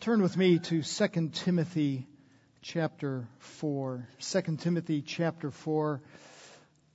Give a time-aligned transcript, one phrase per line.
[0.00, 2.06] Turn with me to 2 Timothy
[2.62, 4.08] chapter 4.
[4.20, 6.00] 2 Timothy chapter 4.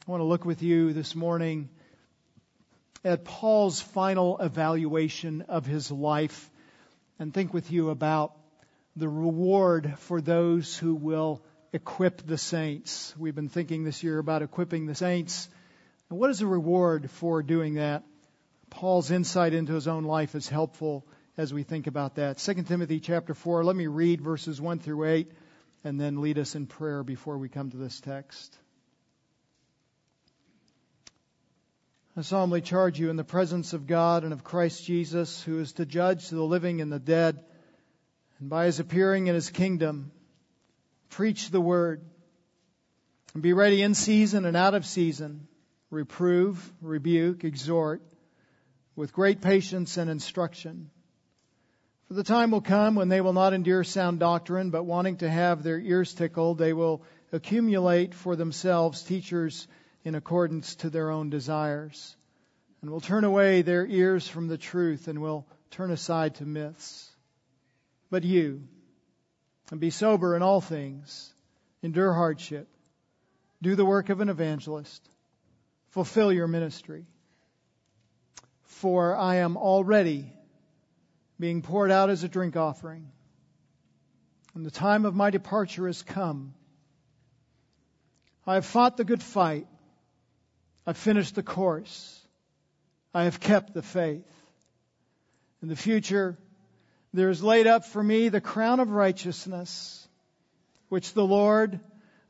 [0.06, 1.70] I want to look with you this morning
[3.04, 6.50] at Paul's final evaluation of his life
[7.20, 8.36] and think with you about
[8.96, 11.42] the reward for those who will
[11.72, 13.14] equip the saints.
[13.18, 15.48] We've been thinking this year about equipping the saints.
[16.10, 18.04] And what is the reward for doing that?
[18.70, 21.06] Paul's insight into his own life is helpful
[21.38, 22.38] as we think about that.
[22.38, 25.32] 2 Timothy chapter 4, let me read verses 1 through 8
[25.84, 28.58] and then lead us in prayer before we come to this text.
[32.16, 35.74] I solemnly charge you in the presence of God and of Christ Jesus, who is
[35.74, 37.44] to judge the living and the dead,
[38.40, 40.12] and by his appearing in his kingdom,
[41.10, 42.06] preach the word,
[43.34, 45.48] and be ready in season and out of season,
[45.90, 48.04] reprove, rebuke, exhort,
[48.96, 50.92] with great patience and instruction.
[52.14, 55.28] For the time will come when they will not endure sound doctrine, but wanting to
[55.28, 57.02] have their ears tickled, they will
[57.32, 59.68] accumulate for themselves teachers
[60.04, 62.16] in accordance to their own desires,
[62.84, 67.10] and will turn away their ears from the truth and will turn aside to myths.
[68.12, 68.62] But you,
[69.72, 71.34] and be sober in all things,
[71.82, 72.68] endure hardship,
[73.60, 75.02] do the work of an evangelist,
[75.90, 77.08] fulfill your ministry.
[78.66, 80.32] For I am already
[81.40, 83.12] being poured out as a drink offering.
[84.56, 86.54] And the time of my departure has come.
[88.46, 89.68] I have fought the good fight.
[90.86, 92.20] I've finished the course.
[93.14, 94.28] I have kept the faith.
[95.62, 96.38] In the future,
[97.14, 100.08] there is laid up for me the crown of righteousness,
[100.90, 101.80] which the Lord,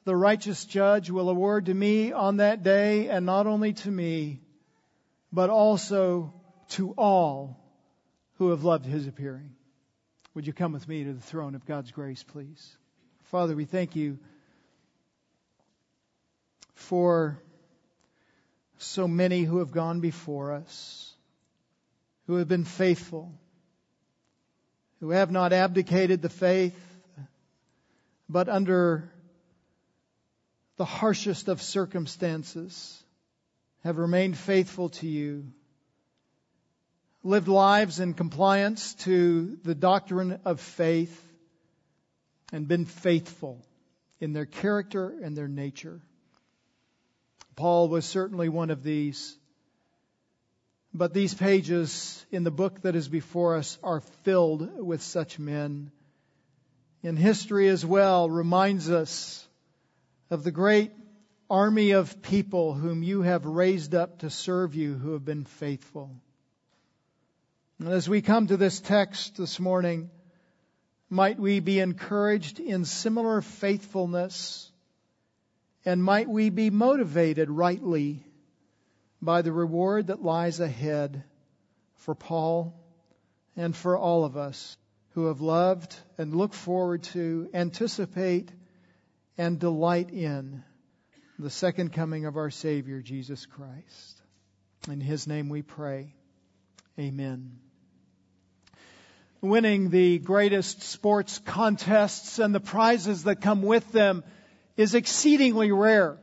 [0.05, 4.41] the righteous judge, will award to me on that day, and not only to me,
[5.31, 6.33] but also
[6.69, 7.62] to all
[8.43, 9.51] who have loved his appearing.
[10.33, 12.75] Would you come with me to the throne of God's grace, please?
[13.31, 14.19] Father, we thank you
[16.75, 17.39] for
[18.79, 21.13] so many who have gone before us,
[22.27, 23.31] who have been faithful,
[24.99, 26.77] who have not abdicated the faith,
[28.27, 29.09] but under
[30.75, 33.01] the harshest of circumstances
[33.85, 35.45] have remained faithful to you
[37.23, 41.19] lived lives in compliance to the doctrine of faith,
[42.51, 43.65] and been faithful
[44.19, 45.99] in their character and their nature.
[47.55, 49.35] Paul was certainly one of these.
[50.93, 55.91] But these pages in the book that is before us are filled with such men.
[57.03, 59.47] And history as well reminds us
[60.29, 60.91] of the great
[61.49, 66.11] army of people whom you have raised up to serve you who have been faithful.
[67.79, 70.09] And as we come to this text this morning,
[71.09, 74.71] might we be encouraged in similar faithfulness
[75.85, 78.25] and might we be motivated rightly
[79.21, 81.23] by the reward that lies ahead
[81.95, 82.73] for Paul
[83.55, 84.77] and for all of us
[85.11, 88.51] who have loved and look forward to, anticipate,
[89.37, 90.63] and delight in
[91.37, 94.21] the second coming of our Savior, Jesus Christ.
[94.89, 96.15] In His name we pray.
[96.99, 97.59] Amen
[99.43, 104.23] winning the greatest sports contests and the prizes that come with them
[104.77, 106.17] is exceedingly rare.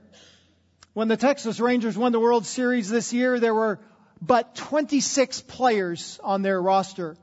[0.94, 3.78] When the Texas Rangers won the World Series this year, there were
[4.22, 7.16] but 26 players on their roster.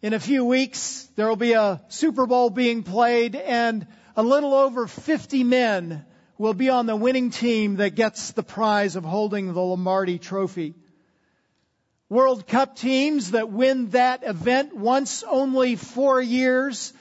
[0.00, 4.54] In a few weeks, there will be a Super Bowl being played and a little
[4.54, 6.04] over 50 men
[6.38, 10.74] will be on the winning team that gets the prize of holding the Lombardi trophy.
[12.14, 16.92] World Cup teams that win that event once only four years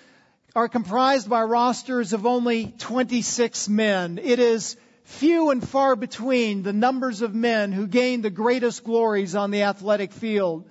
[0.56, 4.18] are comprised by rosters of only 26 men.
[4.18, 9.36] It is few and far between the numbers of men who gain the greatest glories
[9.36, 10.68] on the athletic field.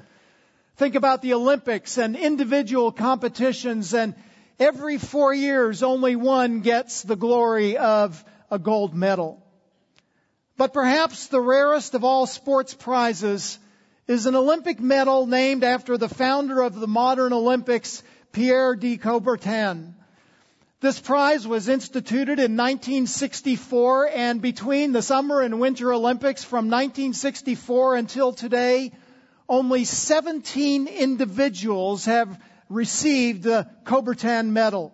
[0.74, 4.16] Think about the Olympics and individual competitions and
[4.58, 9.40] every four years only one gets the glory of a gold medal.
[10.56, 13.60] But perhaps the rarest of all sports prizes
[14.08, 18.02] is an Olympic medal named after the founder of the modern Olympics,
[18.32, 19.94] Pierre de Coubertin.
[20.80, 27.94] This prize was instituted in 1964 and between the Summer and Winter Olympics from 1964
[27.94, 28.90] until today,
[29.48, 34.92] only 17 individuals have received the Coubertin medal.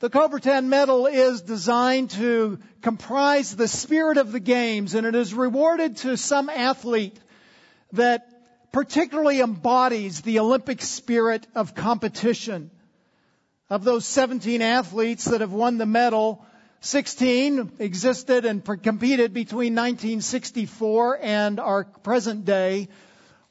[0.00, 5.32] The Coubertin medal is designed to comprise the spirit of the games and it is
[5.32, 7.18] rewarded to some athlete
[7.92, 8.26] that
[8.72, 12.70] particularly embodies the Olympic spirit of competition.
[13.68, 16.44] Of those 17 athletes that have won the medal,
[16.80, 22.88] 16 existed and competed between 1964 and our present day.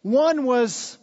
[0.01, 0.97] One was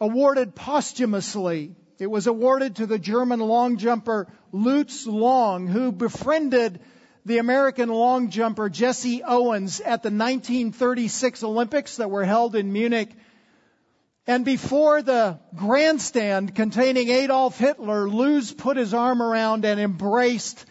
[0.00, 1.74] awarded posthumously.
[1.98, 6.80] It was awarded to the German long jumper Lutz Long, who befriended
[7.28, 13.10] the American long jumper Jesse Owens at the 1936 Olympics that were held in Munich.
[14.26, 20.64] And before the grandstand containing Adolf Hitler, Lutz put his arm around and embraced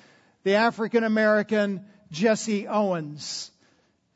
[0.44, 3.52] the African American Jesse Owens.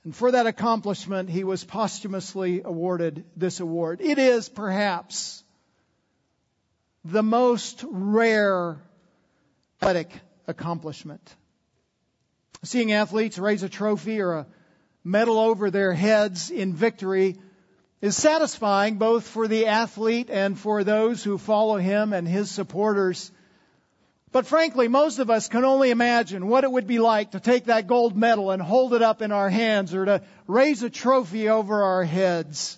[0.03, 4.01] And for that accomplishment, he was posthumously awarded this award.
[4.01, 5.43] It is perhaps
[7.05, 8.81] the most rare
[9.79, 10.11] athletic
[10.47, 11.35] accomplishment.
[12.63, 14.47] Seeing athletes raise a trophy or a
[15.03, 17.37] medal over their heads in victory
[18.01, 23.31] is satisfying both for the athlete and for those who follow him and his supporters.
[24.31, 27.65] But frankly, most of us can only imagine what it would be like to take
[27.65, 31.49] that gold medal and hold it up in our hands or to raise a trophy
[31.49, 32.77] over our heads.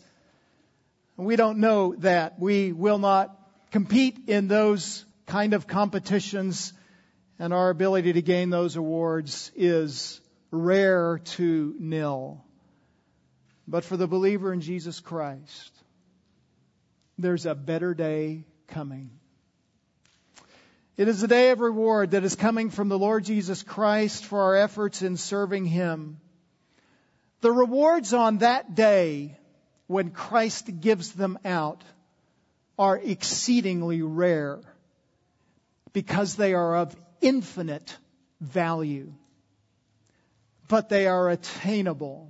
[1.16, 2.40] We don't know that.
[2.40, 3.38] We will not
[3.72, 6.74] compete in those kind of competitions
[7.44, 12.42] and our ability to gain those awards is rare to nil.
[13.68, 15.74] But for the believer in Jesus Christ,
[17.18, 19.10] there's a better day coming.
[20.96, 24.40] It is a day of reward that is coming from the Lord Jesus Christ for
[24.40, 26.22] our efforts in serving Him.
[27.42, 29.38] The rewards on that day,
[29.88, 31.84] when Christ gives them out,
[32.80, 34.62] are exceedingly rare
[35.92, 37.98] because they are of infinite
[38.40, 39.14] value.
[40.68, 42.30] But they are attainable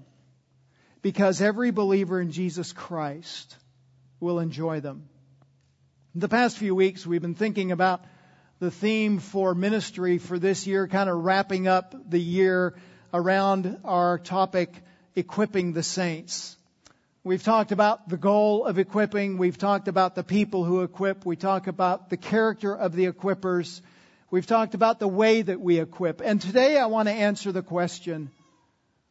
[1.01, 3.57] because every believer in Jesus Christ
[4.19, 5.09] will enjoy them.
[6.15, 8.05] The past few weeks, we've been thinking about
[8.59, 12.75] the theme for ministry for this year, kind of wrapping up the year
[13.13, 14.73] around our topic,
[15.15, 16.55] equipping the saints.
[17.23, 19.37] We've talked about the goal of equipping.
[19.37, 21.25] We've talked about the people who equip.
[21.25, 23.81] We talk about the character of the equippers.
[24.33, 26.19] We've talked about the way that we equip.
[26.19, 28.31] And today I want to answer the question,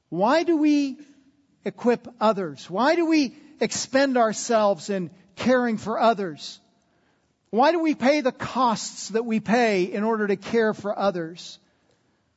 [0.08, 0.98] why do we
[1.64, 2.69] equip others?
[2.69, 6.58] Why do we expend ourselves in caring for others?
[7.50, 11.60] Why do we pay the costs that we pay in order to care for others?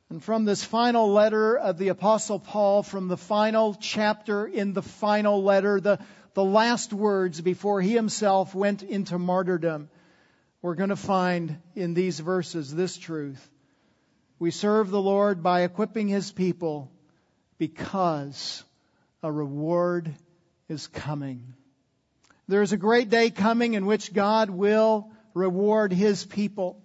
[0.08, 4.82] And from this final letter of the Apostle Paul, from the final chapter in the
[4.82, 5.98] final letter, the,
[6.34, 9.88] the last words before he himself went into martyrdom,
[10.62, 13.50] we're going to find in these verses this truth.
[14.38, 16.90] We serve the Lord by equipping his people
[17.58, 18.64] because
[19.22, 20.14] a reward
[20.68, 21.54] is coming.
[22.48, 26.80] There is a great day coming in which God will reward His people.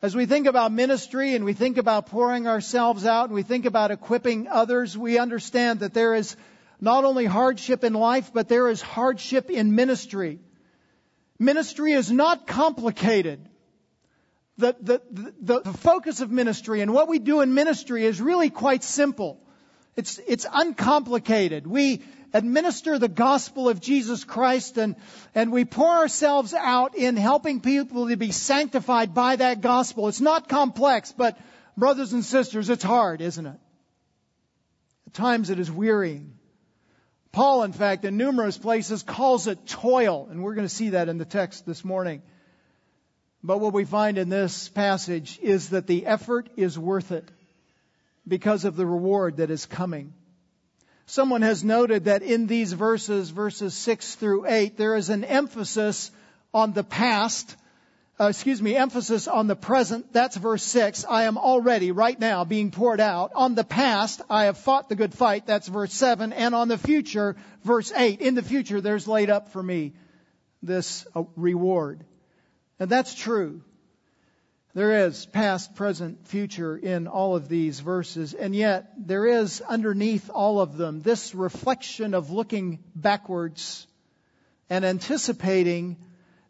[0.00, 3.66] As we think about ministry and we think about pouring ourselves out and we think
[3.66, 6.36] about equipping others, we understand that there is
[6.80, 10.40] not only hardship in life, but there is hardship in ministry.
[11.38, 13.48] Ministry is not complicated.
[14.58, 18.50] The, the, the, the, focus of ministry and what we do in ministry is really
[18.50, 19.40] quite simple.
[19.96, 21.66] It's, it's uncomplicated.
[21.66, 22.02] We
[22.34, 24.96] administer the gospel of Jesus Christ and,
[25.34, 30.08] and we pour ourselves out in helping people to be sanctified by that gospel.
[30.08, 31.38] It's not complex, but
[31.76, 33.58] brothers and sisters, it's hard, isn't it?
[35.06, 36.34] At times it is wearying.
[37.32, 41.08] Paul, in fact, in numerous places calls it toil, and we're going to see that
[41.08, 42.20] in the text this morning.
[43.42, 47.28] But what we find in this passage is that the effort is worth it
[48.28, 50.12] because of the reward that is coming.
[51.06, 56.10] Someone has noted that in these verses, verses 6 through 8, there is an emphasis
[56.54, 57.56] on the past,
[58.22, 60.12] uh, excuse me, emphasis on the present.
[60.12, 61.04] That's verse 6.
[61.08, 63.32] I am already, right now, being poured out.
[63.34, 65.44] On the past, I have fought the good fight.
[65.44, 66.32] That's verse 7.
[66.32, 68.20] And on the future, verse 8.
[68.20, 69.94] In the future, there's laid up for me
[70.62, 72.04] this uh, reward.
[72.78, 73.62] And that's true.
[74.72, 80.30] There is past, present, future in all of these verses, and yet there is underneath
[80.30, 83.86] all of them this reflection of looking backwards
[84.70, 85.98] and anticipating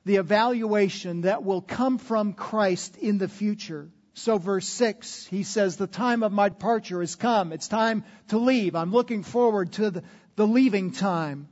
[0.05, 3.89] the evaluation that will come from Christ in the future.
[4.15, 7.53] So verse 6, he says, the time of my departure has come.
[7.53, 8.75] It's time to leave.
[8.75, 10.03] I'm looking forward to the,
[10.37, 11.49] the leaving time.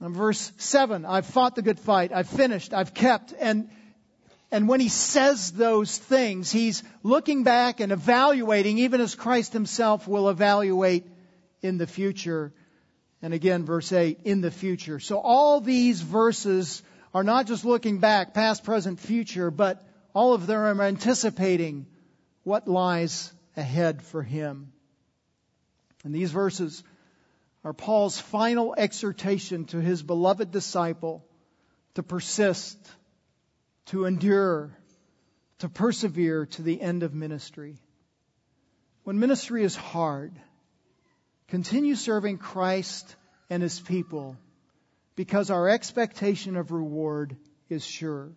[0.00, 2.12] And verse 7, I've fought the good fight.
[2.12, 2.74] I've finished.
[2.74, 3.32] I've kept.
[3.38, 3.70] And
[4.50, 10.08] and when he says those things, he's looking back and evaluating, even as Christ himself
[10.08, 11.04] will evaluate
[11.60, 12.52] in the future.
[13.20, 15.00] And again, verse 8, in the future.
[15.00, 16.82] So all these verses
[17.14, 21.86] are not just looking back, past, present, future, but all of them are anticipating
[22.42, 24.72] what lies ahead for him.
[26.04, 26.82] And these verses
[27.64, 31.24] are Paul's final exhortation to his beloved disciple
[31.94, 32.78] to persist,
[33.86, 34.76] to endure,
[35.58, 37.76] to persevere to the end of ministry.
[39.04, 40.32] When ministry is hard,
[41.48, 43.16] continue serving Christ
[43.50, 44.36] and his people
[45.18, 47.36] because our expectation of reward
[47.68, 48.30] is sure.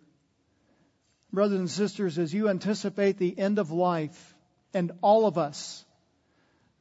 [1.32, 4.34] Brothers and sisters, as you anticipate the end of life,
[4.74, 5.84] and all of us,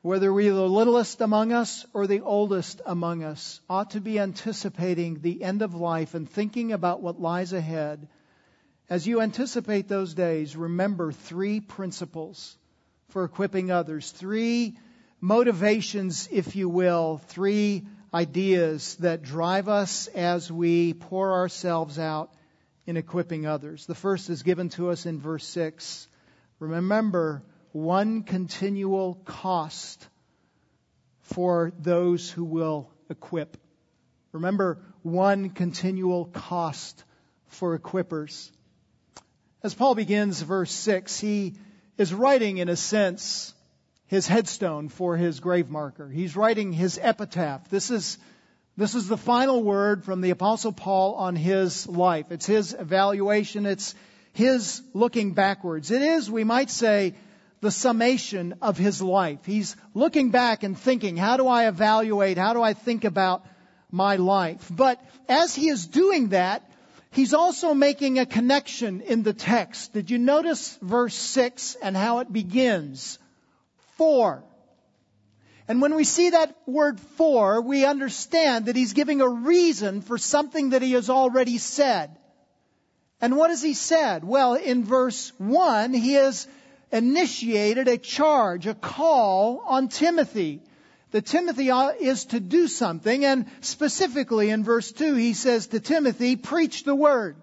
[0.01, 4.17] whether we are the littlest among us or the oldest among us, ought to be
[4.17, 8.07] anticipating the end of life and thinking about what lies ahead.
[8.89, 12.57] As you anticipate those days, remember three principles
[13.09, 14.79] for equipping others, three
[15.19, 22.33] motivations, if you will, three ideas that drive us as we pour ourselves out
[22.85, 23.85] in equipping others.
[23.85, 26.07] The first is given to us in verse 6.
[26.59, 30.07] Remember, one continual cost
[31.21, 33.57] for those who will equip.
[34.33, 37.03] Remember, one continual cost
[37.47, 38.51] for equippers.
[39.63, 41.53] As Paul begins verse 6, he
[41.97, 43.53] is writing, in a sense,
[44.11, 46.09] his headstone for his grave marker.
[46.09, 47.69] He's writing his epitaph.
[47.69, 48.17] This is,
[48.75, 52.25] this is the final word from the Apostle Paul on his life.
[52.29, 53.65] It's his evaluation.
[53.65, 53.95] It's
[54.33, 55.91] his looking backwards.
[55.91, 57.15] It is, we might say,
[57.61, 59.45] the summation of his life.
[59.45, 62.37] He's looking back and thinking, how do I evaluate?
[62.37, 63.45] How do I think about
[63.91, 64.69] my life?
[64.69, 66.69] But as he is doing that,
[67.11, 69.93] he's also making a connection in the text.
[69.93, 73.17] Did you notice verse 6 and how it begins?
[74.01, 74.43] For.
[75.67, 80.17] And when we see that word for, we understand that he's giving a reason for
[80.17, 82.09] something that he has already said.
[83.21, 84.23] And what has he said?
[84.23, 86.47] Well, in verse 1, he has
[86.91, 90.63] initiated a charge, a call on Timothy.
[91.11, 95.79] That Timothy uh, is to do something, and specifically in verse 2, he says to
[95.79, 97.35] Timothy, preach the word.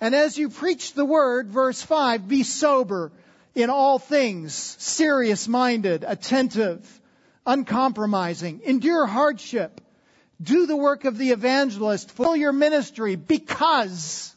[0.00, 3.12] And as you preach the word, verse 5, be sober
[3.54, 7.00] in all things, serious minded, attentive,
[7.46, 9.80] uncompromising, endure hardship,
[10.40, 14.34] do the work of the evangelist, fulfill your ministry because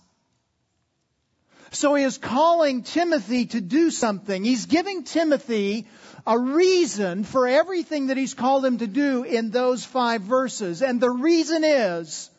[1.75, 4.43] so he is calling Timothy to do something.
[4.43, 5.87] He's giving Timothy
[6.25, 10.81] a reason for everything that he's called him to do in those five verses.
[10.81, 12.29] And the reason is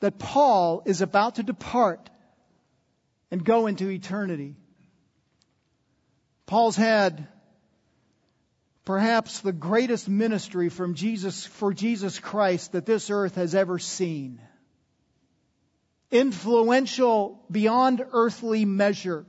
[0.00, 2.08] that Paul is about to depart
[3.30, 4.56] and go into eternity.
[6.52, 7.28] Paul's had
[8.84, 14.38] perhaps the greatest ministry from Jesus, for Jesus Christ that this earth has ever seen
[16.10, 19.24] influential beyond earthly measure,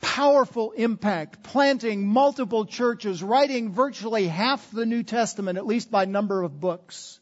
[0.00, 6.42] powerful impact, planting multiple churches, writing virtually half the New Testament, at least by number
[6.42, 7.20] of books.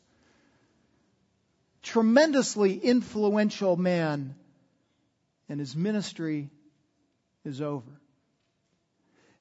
[1.82, 4.34] Tremendously influential man,
[5.50, 6.48] and his ministry
[7.44, 7.99] is over.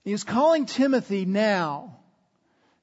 [0.09, 1.99] He is calling Timothy now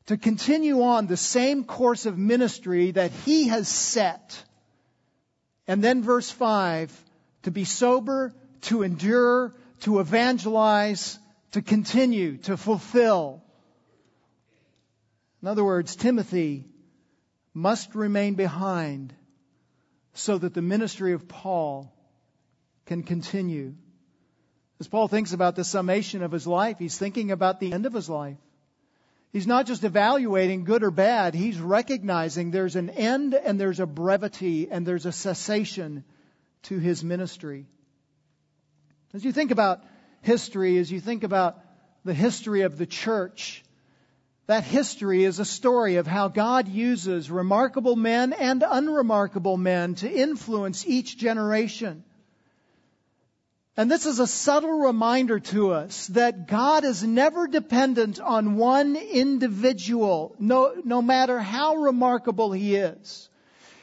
[0.07, 4.41] to continue on the same course of ministry that he has set
[5.67, 6.93] and then verse 5
[7.43, 8.33] to be sober,
[8.69, 11.19] to endure, to evangelize,
[11.51, 13.43] to continue, to fulfill.
[15.43, 16.69] In other words, Timothy
[17.53, 19.13] must remain behind
[20.15, 21.93] so that the ministry of Paul
[22.85, 23.75] can continue.
[24.79, 27.95] As Paul thinks about the summation of his life, he's thinking about the end of
[27.95, 28.37] his life.
[29.33, 33.87] He's not just evaluating good or bad, he's recognizing there's an end and there's a
[33.87, 36.05] brevity and there's a cessation
[36.65, 37.67] to his ministry.
[39.13, 39.83] As you think about
[40.23, 41.59] history, as you think about
[42.05, 43.63] the history of the church,
[44.47, 50.11] that history is a story of how God uses remarkable men and unremarkable men to
[50.11, 52.05] influence each generation.
[53.79, 58.97] And this is a subtle reminder to us that God is never dependent on one
[58.97, 63.29] individual, no, no matter how remarkable he is.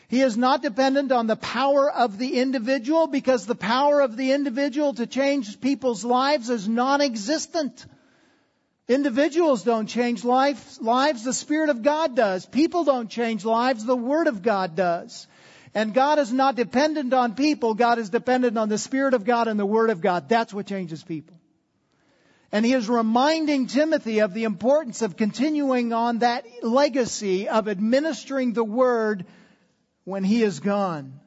[0.07, 4.31] He is not dependent on the power of the individual because the power of the
[4.31, 7.85] individual to change people's lives is non-existent.
[8.87, 12.45] Individuals don't change life, lives, the Spirit of God does.
[12.45, 15.27] People don't change lives, the Word of God does.
[15.75, 17.73] And God is not dependent on people.
[17.73, 20.29] God is dependent on the Spirit of God and the Word of God.
[20.29, 21.35] That's what changes people.
[22.53, 28.53] And he is reminding Timothy of the importance of continuing on that legacy of administering
[28.53, 29.25] the word
[30.03, 31.19] when he is gone.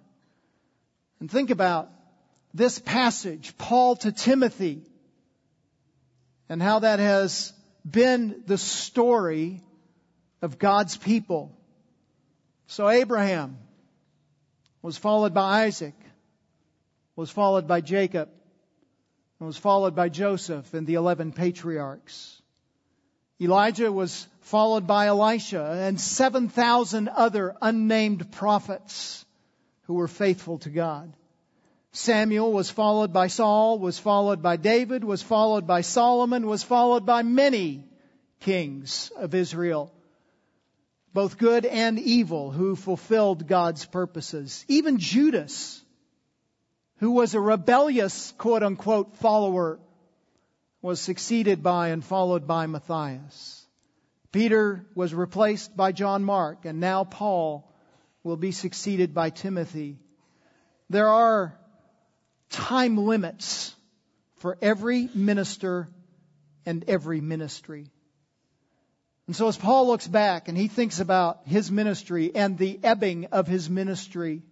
[1.19, 1.91] And think about
[2.55, 4.83] this passage, Paul to Timothy,
[6.49, 7.53] and how that has
[7.85, 9.65] been the story
[10.43, 11.59] of God's people.
[12.69, 13.59] So Abraham
[14.87, 15.97] was followed by Isaac,
[17.17, 18.29] was followed by Jacob,
[19.41, 22.41] and was followed by Joseph and the eleven patriarchs.
[23.41, 29.25] Elijah was followed by Elisha and 7,000 other unnamed prophets
[29.89, 31.13] who were faithful to God.
[31.91, 37.05] Samuel was followed by Saul, was followed by David, was followed by Solomon, was followed
[37.05, 37.83] by many
[38.39, 39.93] kings of Israel,
[41.17, 44.67] both good and evil, who fulfilled God's purposes.
[44.69, 45.83] Even Judas,
[46.99, 49.81] who was a rebellious quote unquote follower,
[50.83, 53.67] was succeeded by and followed by Matthias.
[54.31, 57.67] Peter was replaced by John Mark, and now Paul
[58.23, 59.97] will be succeeded by Timothy.
[60.91, 61.59] There are
[62.51, 63.75] time limits
[64.35, 65.89] for every minister
[66.67, 67.91] and every ministry.
[69.27, 73.27] And so as Paul looks back and he thinks about his ministry and the ebbing
[73.33, 74.43] of his ministry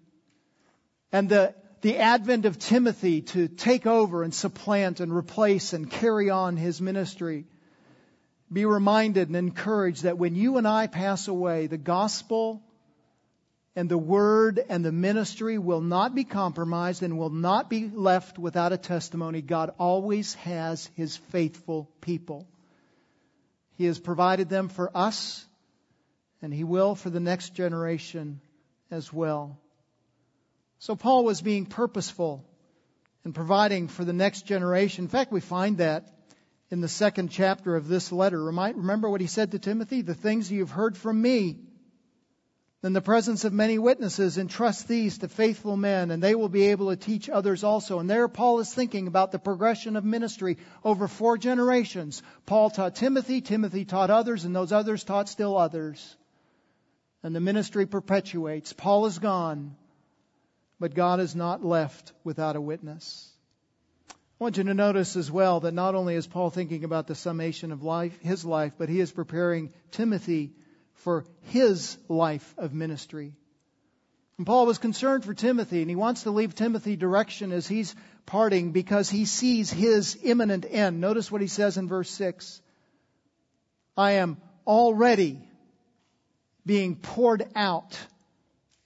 [1.13, 6.31] and the, the advent of Timothy to take over and supplant and replace and carry
[6.31, 7.45] on his ministry,
[8.53, 12.61] be reminded and encouraged that when you and I pass away, the gospel
[13.77, 18.41] and the word and the ministry will not be compromised and will not be left
[18.41, 19.41] without a testimony.
[19.41, 22.49] God always has his faithful people.
[23.77, 25.45] He has provided them for us,
[26.41, 28.41] and he will for the next generation
[28.91, 29.59] as well.
[30.79, 32.45] So Paul was being purposeful
[33.25, 35.05] in providing for the next generation.
[35.05, 36.09] In fact, we find that
[36.71, 38.43] in the second chapter of this letter.
[38.43, 40.03] Remember what he said to Timothy?
[40.03, 41.59] The things you've heard from me
[42.85, 46.67] in the presence of many witnesses, entrust these to faithful men, and they will be
[46.67, 47.99] able to teach others also.
[47.99, 52.23] And there Paul is thinking about the progression of ministry over four generations.
[52.45, 56.15] Paul taught Timothy, Timothy taught others, and those others taught still others.
[57.23, 58.75] And the ministry perpetuates.
[58.75, 59.77] Paul is gone,
[60.79, 63.33] but God is not left without a witness.
[64.11, 67.15] I want you to notice as well that not only is Paul thinking about the
[67.15, 70.53] summation of life, his life, but he is preparing Timothy
[70.95, 73.35] for his life of ministry.
[74.39, 77.95] And Paul was concerned for Timothy, and he wants to leave Timothy direction as he's
[78.27, 81.01] parting because he sees his imminent end.
[81.01, 82.61] Notice what he says in verse 6
[83.97, 85.49] I am already
[86.67, 87.99] being poured out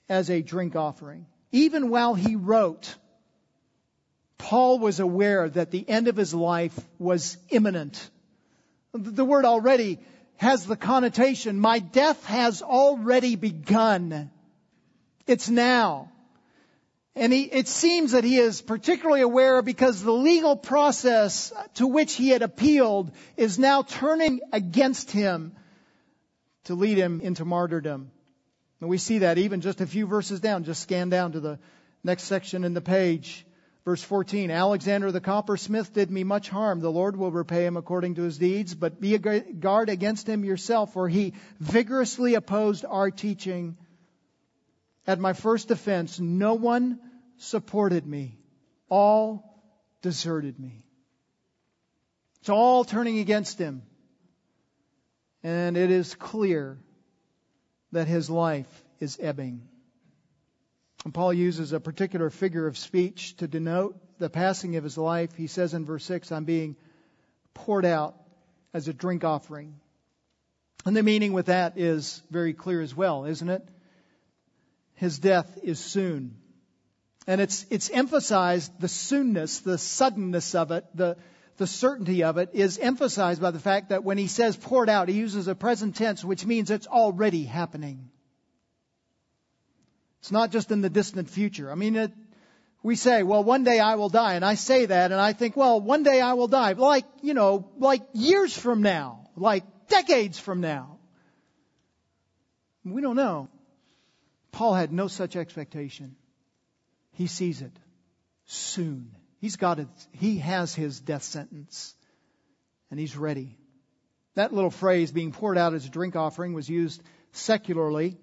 [0.07, 1.25] as a drink offering.
[1.51, 2.95] Even while he wrote,
[4.37, 8.09] Paul was aware that the end of his life was imminent.
[8.93, 9.99] The word already
[10.39, 14.31] has the connotation, my death has already begun.
[15.27, 16.11] It's now.
[17.13, 22.13] And he, it seems that he is particularly aware because the legal process to which
[22.13, 25.57] he had appealed is now turning against him
[26.63, 28.09] to lead him into martyrdom.
[28.79, 30.63] And we see that even just a few verses down.
[30.63, 31.59] Just scan down to the
[32.01, 33.45] next section in the page.
[33.85, 36.79] Verse 14, Alexander the coppersmith did me much harm.
[36.79, 40.43] The Lord will repay him according to his deeds, but be a guard against him
[40.43, 43.77] yourself, for he vigorously opposed our teaching.
[45.07, 46.99] At my first offense, no one
[47.37, 48.37] supported me.
[48.89, 49.61] All
[50.01, 50.83] deserted me.
[52.41, 53.83] It's all turning against him.
[55.41, 56.77] And it is clear
[57.91, 59.67] that his life is ebbing.
[61.05, 65.33] And Paul uses a particular figure of speech to denote the passing of his life.
[65.35, 66.75] He says in verse 6, I'm being
[67.53, 68.15] poured out
[68.73, 69.75] as a drink offering.
[70.85, 73.67] And the meaning with that is very clear as well, isn't it?
[74.95, 76.35] His death is soon.
[77.27, 81.17] And it's, it's emphasized, the soonness, the suddenness of it, the,
[81.57, 85.09] the certainty of it is emphasized by the fact that when he says poured out,
[85.09, 88.09] he uses a present tense, which means it's already happening.
[90.19, 91.71] It's not just in the distant future.
[91.71, 92.11] I mean, it,
[92.83, 94.35] we say, well, one day I will die.
[94.35, 96.73] And I say that and I think, well, one day I will die.
[96.73, 100.97] Like, you know, like years from now, like decades from now.
[102.85, 103.49] We don't know.
[104.51, 106.15] Paul had no such expectation.
[107.13, 107.73] He sees it
[108.45, 109.11] soon.
[109.39, 109.87] He's got it.
[110.11, 111.93] He has his death sentence
[112.89, 113.57] and he's ready.
[114.35, 117.01] That little phrase being poured out as a drink offering was used
[117.31, 118.17] secularly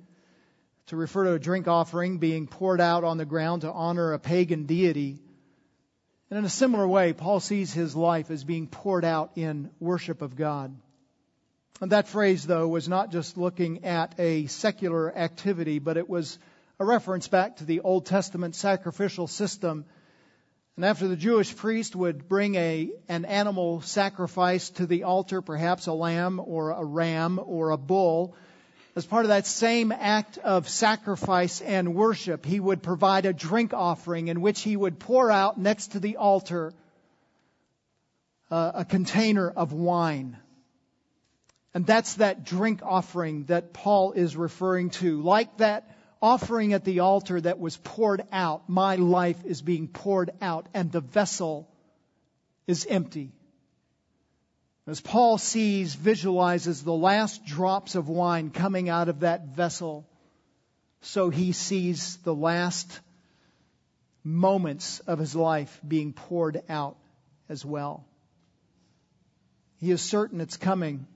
[0.87, 4.18] to refer to a drink offering being poured out on the ground to honor a
[4.18, 5.18] pagan deity.
[6.31, 10.22] And in a similar way, Paul sees his life as being poured out in worship
[10.22, 10.77] of God.
[11.81, 16.38] And that phrase, though, was not just looking at a secular activity, but it was
[16.79, 19.85] a reference back to the Old Testament sacrificial system.
[20.77, 25.87] And after the Jewish priest would bring a, an animal sacrifice to the altar, perhaps
[25.87, 28.37] a lamb or a ram or a bull,
[28.97, 33.75] as part of that same act of sacrifice and worship, he would provide a drink
[33.75, 36.73] offering in which he would pour out next to the altar
[38.51, 40.39] uh, a container of wine.
[41.75, 45.21] And that's that drink offering that Paul is referring to.
[45.21, 50.31] Like that offering at the altar that was poured out, my life is being poured
[50.41, 51.69] out, and the vessel
[52.67, 53.33] is empty.
[54.87, 60.07] As Paul sees, visualizes the last drops of wine coming out of that vessel,
[61.01, 63.01] so he sees the last
[64.22, 66.96] moments of his life being poured out
[67.49, 68.07] as well.
[69.79, 71.07] He is certain it's coming.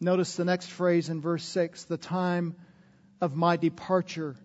[0.00, 2.56] Notice the next phrase in verse 6 the time
[3.22, 4.36] of my departure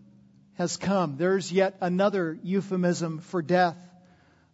[0.53, 1.17] has come.
[1.17, 3.77] There's yet another euphemism for death.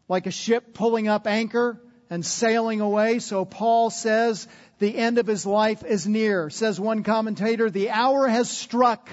[0.07, 4.47] Like a ship pulling up anchor and sailing away, so Paul says
[4.79, 6.49] the end of his life is near.
[6.49, 9.09] Says one commentator, the hour has struck.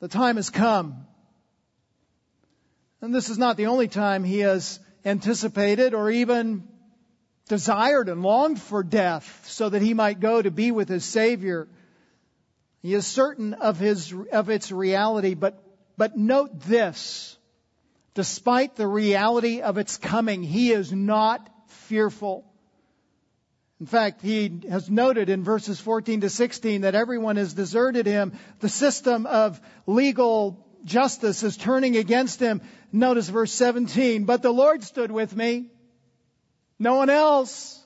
[0.00, 1.06] The time has come.
[3.00, 6.66] And this is not the only time he has anticipated or even
[7.48, 11.68] desired and longed for death so that he might go to be with his Savior.
[12.82, 15.62] He is certain of his, of its reality, but,
[15.96, 17.37] but note this.
[18.18, 21.48] Despite the reality of its coming, he is not
[21.86, 22.44] fearful.
[23.78, 28.32] In fact, he has noted in verses 14 to 16 that everyone has deserted him.
[28.58, 32.60] The system of legal justice is turning against him.
[32.90, 34.24] Notice verse 17.
[34.24, 35.70] But the Lord stood with me
[36.76, 37.80] no one else.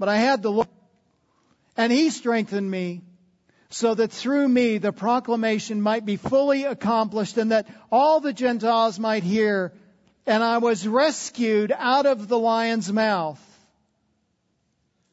[0.00, 0.66] But I had the Lord.
[1.76, 3.02] And He strengthened me
[3.72, 8.98] so that through me the proclamation might be fully accomplished and that all the Gentiles
[8.98, 9.72] might hear.
[10.26, 13.40] And I was rescued out of the lion's mouth.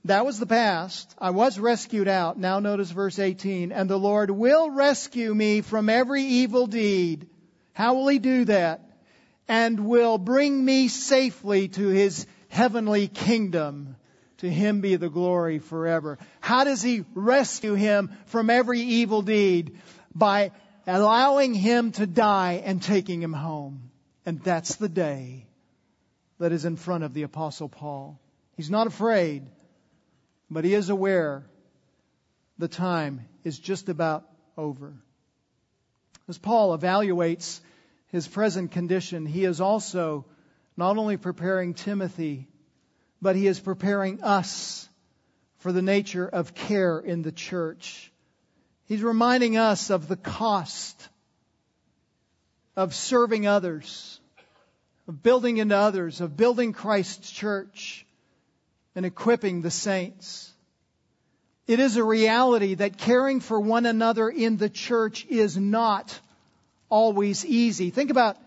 [0.05, 1.13] That was the past.
[1.17, 2.37] I was rescued out.
[2.37, 3.71] Now notice verse 18.
[3.71, 7.27] And the Lord will rescue me from every evil deed.
[7.73, 8.81] How will He do that?
[9.47, 13.95] And will bring me safely to His heavenly kingdom.
[14.39, 16.17] To him be the glory forever.
[16.39, 19.77] How does he rescue him from every evil deed?
[20.15, 20.51] By
[20.87, 23.91] allowing him to die and taking him home.
[24.25, 25.45] And that's the day
[26.39, 28.19] that is in front of the apostle Paul.
[28.55, 29.43] He's not afraid,
[30.49, 31.45] but he is aware
[32.57, 34.25] the time is just about
[34.57, 34.93] over.
[36.27, 37.59] As Paul evaluates
[38.07, 40.25] his present condition, he is also
[40.77, 42.47] not only preparing Timothy,
[43.21, 44.87] but he is preparing us
[45.59, 48.11] for the nature of care in the church.
[48.85, 51.09] He's reminding us of the cost
[52.75, 54.19] of serving others,
[55.07, 58.05] of building into others, of building Christ's church
[58.95, 60.51] and equipping the saints.
[61.67, 66.19] It is a reality that caring for one another in the church is not
[66.89, 67.91] always easy.
[67.91, 68.37] Think about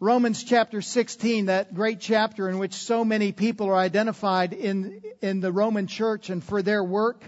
[0.00, 5.40] Romans chapter 16, that great chapter in which so many people are identified in, in
[5.40, 7.22] the Roman church and for their work.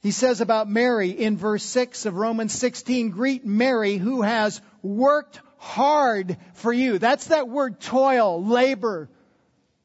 [0.00, 5.40] He says about Mary in verse 6 of Romans 16, greet Mary who has worked
[5.58, 6.98] hard for you.
[6.98, 9.10] That's that word toil, labor,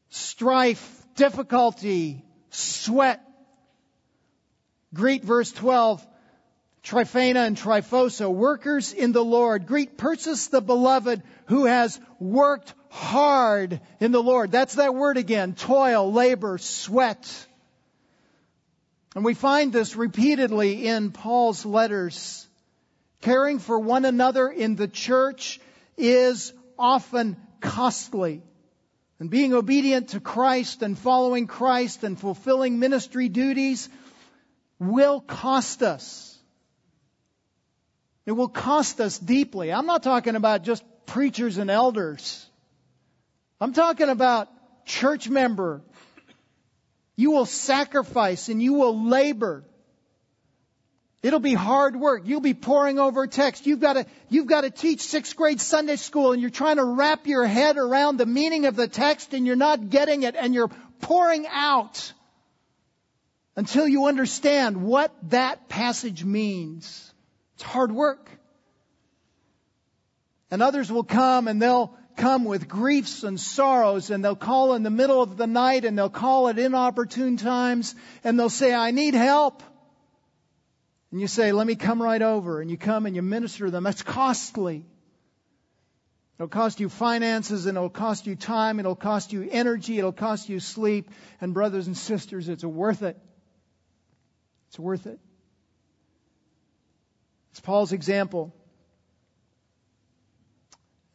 [0.09, 3.21] strife, difficulty, sweat.
[4.93, 6.05] Greet verse 12,
[6.83, 9.67] Tryphena and Tryphosa, workers in the Lord.
[9.67, 14.51] Greet Persis the beloved who has worked hard in the Lord.
[14.51, 15.53] That's that word again.
[15.53, 17.47] Toil, labor, sweat.
[19.15, 22.47] And we find this repeatedly in Paul's letters.
[23.21, 25.59] Caring for one another in the church
[25.97, 28.41] is often costly.
[29.19, 33.87] And being obedient to Christ and following Christ and fulfilling ministry duties
[34.79, 36.30] will cost us.
[38.25, 39.71] It will cost us deeply.
[39.71, 42.45] I'm not talking about just preachers and elders.
[43.60, 44.47] I'm talking about
[44.86, 45.81] church member.
[47.15, 49.63] You will sacrifice and you will labor.
[51.23, 52.23] It'll be hard work.
[52.25, 53.67] You'll be poring over text.
[53.67, 56.84] You've got to, you've got to teach sixth grade Sunday school and you're trying to
[56.84, 60.55] wrap your head around the meaning of the text and you're not getting it and
[60.55, 62.12] you're pouring out
[63.55, 67.11] until you understand what that passage means.
[67.62, 68.28] It's hard work.
[70.50, 74.82] And others will come and they'll come with griefs and sorrows and they'll call in
[74.82, 77.93] the middle of the night and they'll call at inopportune times
[78.24, 79.62] and they'll say, I need help.
[81.12, 82.62] And you say, let me come right over.
[82.62, 83.84] And you come and you minister to them.
[83.84, 84.84] That's costly.
[86.39, 88.80] It'll cost you finances and it'll cost you time.
[88.80, 90.00] It'll cost you energy.
[90.00, 91.12] It'll cost you sleep.
[91.39, 93.19] And brothers and sisters, it's worth it.
[94.69, 95.19] It's worth it.
[97.51, 98.53] It's Paul's example.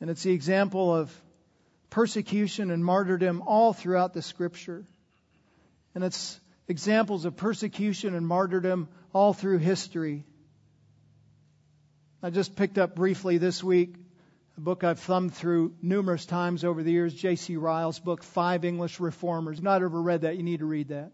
[0.00, 1.12] And it's the example of
[1.90, 4.84] persecution and martyrdom all throughout the scripture.
[5.94, 10.24] And it's examples of persecution and martyrdom all through history.
[12.22, 13.94] I just picked up briefly this week
[14.56, 17.56] a book I've thumbed through numerous times over the years, J.C.
[17.56, 19.60] Ryle's book, Five English Reformers.
[19.60, 20.36] Not ever read that.
[20.36, 21.12] You need to read that.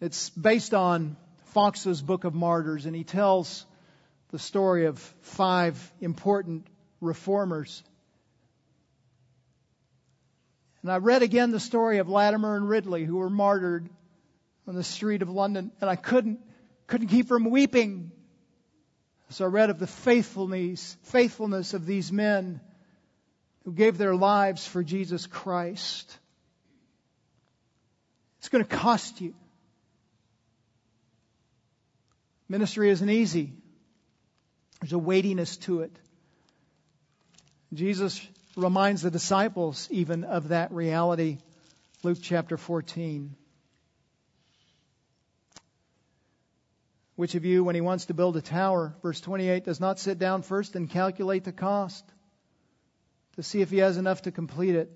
[0.00, 1.16] It's based on
[1.52, 3.66] Foxe's Book of Martyrs, and he tells
[4.36, 6.66] the story of five important
[7.00, 7.82] reformers.
[10.82, 13.88] And I read again the story of Latimer and Ridley, who were martyred
[14.68, 16.40] on the street of London, and I couldn't
[16.86, 18.12] couldn't keep from weeping.
[19.30, 22.60] So I read of the faithfulness, faithfulness of these men
[23.64, 26.14] who gave their lives for Jesus Christ.
[28.40, 29.34] It's going to cost you.
[32.50, 33.54] Ministry isn't easy.
[34.80, 35.96] There's a weightiness to it.
[37.72, 41.38] Jesus reminds the disciples even of that reality.
[42.02, 43.34] Luke chapter 14.
[47.16, 50.18] Which of you, when he wants to build a tower, verse 28, does not sit
[50.18, 52.04] down first and calculate the cost
[53.36, 54.90] to see if he has enough to complete it?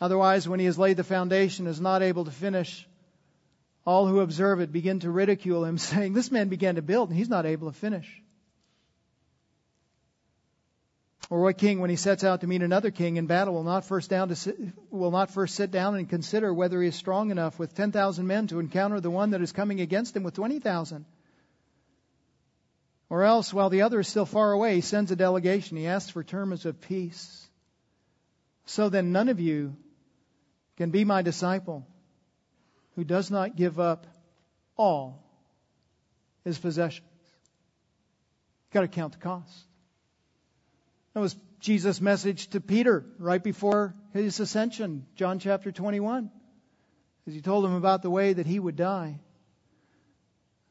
[0.00, 2.88] Otherwise, when he has laid the foundation, is not able to finish.
[3.86, 7.18] All who observe it begin to ridicule him, saying, This man began to build and
[7.18, 8.22] he's not able to finish.
[11.30, 13.84] Or what king, when he sets out to meet another king in battle, will not
[13.84, 14.56] first down to sit,
[14.90, 18.26] will not first sit down and consider whether he is strong enough with ten thousand
[18.26, 21.04] men to encounter the one that is coming against him with twenty thousand?
[23.08, 25.76] Or else, while the other is still far away, he sends a delegation.
[25.76, 27.48] He asks for terms of peace.
[28.66, 29.76] So then, none of you
[30.76, 31.86] can be my disciple
[32.96, 34.06] who does not give up
[34.76, 35.22] all
[36.44, 37.06] his possessions.
[38.66, 39.66] You've got to count the cost.
[41.14, 46.30] That was Jesus' message to Peter right before his ascension, John chapter 21,
[47.26, 49.18] as he told him about the way that he would die.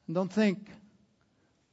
[0.08, 0.70] And don't think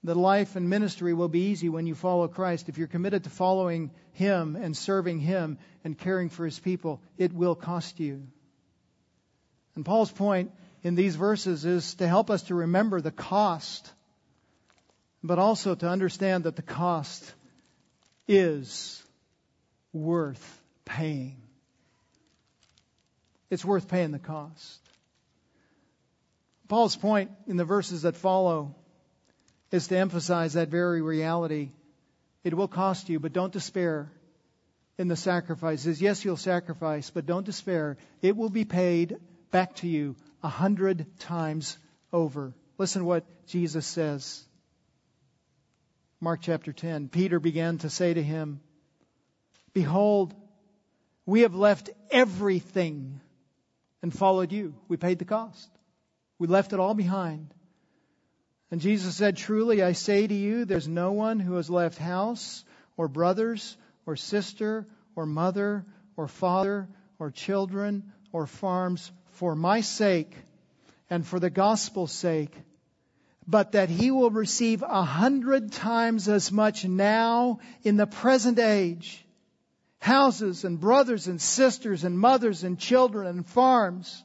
[0.05, 2.69] that life and ministry will be easy when you follow Christ.
[2.69, 7.33] If you're committed to following Him and serving Him and caring for His people, it
[7.33, 8.27] will cost you.
[9.75, 10.53] And Paul's point
[10.83, 13.93] in these verses is to help us to remember the cost,
[15.25, 17.35] but also to understand that the cost
[18.29, 19.03] is
[19.93, 21.37] worth paying.
[23.51, 24.81] It's worth paying the cost.
[26.69, 28.75] Paul's point in the verses that follow
[29.71, 31.71] is to emphasize that very reality.
[32.43, 34.11] It will cost you, but don't despair
[34.99, 36.01] in the sacrifices.
[36.01, 37.97] Yes, you'll sacrifice, but don't despair.
[38.23, 39.17] It will be paid
[39.51, 41.77] back to you a hundred times
[42.13, 42.55] over.
[42.79, 44.46] Listen to what Jesus says.
[46.21, 47.09] Mark chapter 10.
[47.09, 48.61] Peter began to say to him,
[49.75, 50.35] Behold,
[51.27, 53.21] we have left everything
[54.03, 54.75] and followed you.
[54.89, 55.69] We paid the cost.
[56.39, 57.53] We left it all behind.
[58.71, 62.65] And Jesus said, Truly I say to you, there's no one who has left house
[62.97, 63.77] or brothers
[64.07, 65.85] or sister or mother
[66.17, 70.35] or father or children or farms for my sake
[71.11, 72.55] and for the gospel's sake
[73.47, 79.25] but that he will receive a hundred times as much now in the present age.
[79.99, 84.25] Houses and brothers and sisters and mothers and children and farms,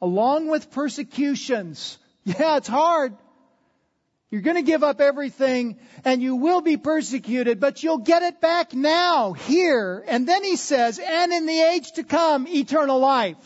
[0.00, 1.98] along with persecutions.
[2.24, 3.14] Yeah, it's hard.
[4.30, 8.40] You're going to give up everything and you will be persecuted, but you'll get it
[8.40, 10.04] back now, here.
[10.06, 13.36] And then he says, and in the age to come, eternal life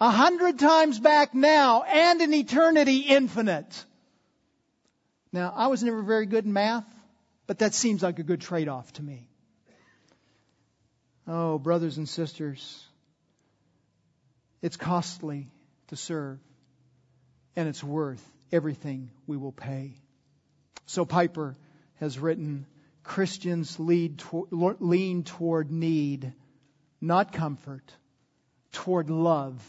[0.00, 3.84] a hundred times back now and in eternity infinite.
[5.32, 6.86] Now, I was never very good in math,
[7.46, 9.28] but that seems like a good trade off to me.
[11.28, 12.82] Oh, brothers and sisters,
[14.62, 15.48] it's costly
[15.88, 16.38] to serve,
[17.54, 19.94] and it's worth everything we will pay.
[20.86, 21.56] So Piper
[22.00, 22.66] has written
[23.04, 24.48] Christians to,
[24.80, 26.32] lean toward need,
[27.00, 27.92] not comfort,
[28.72, 29.62] toward love,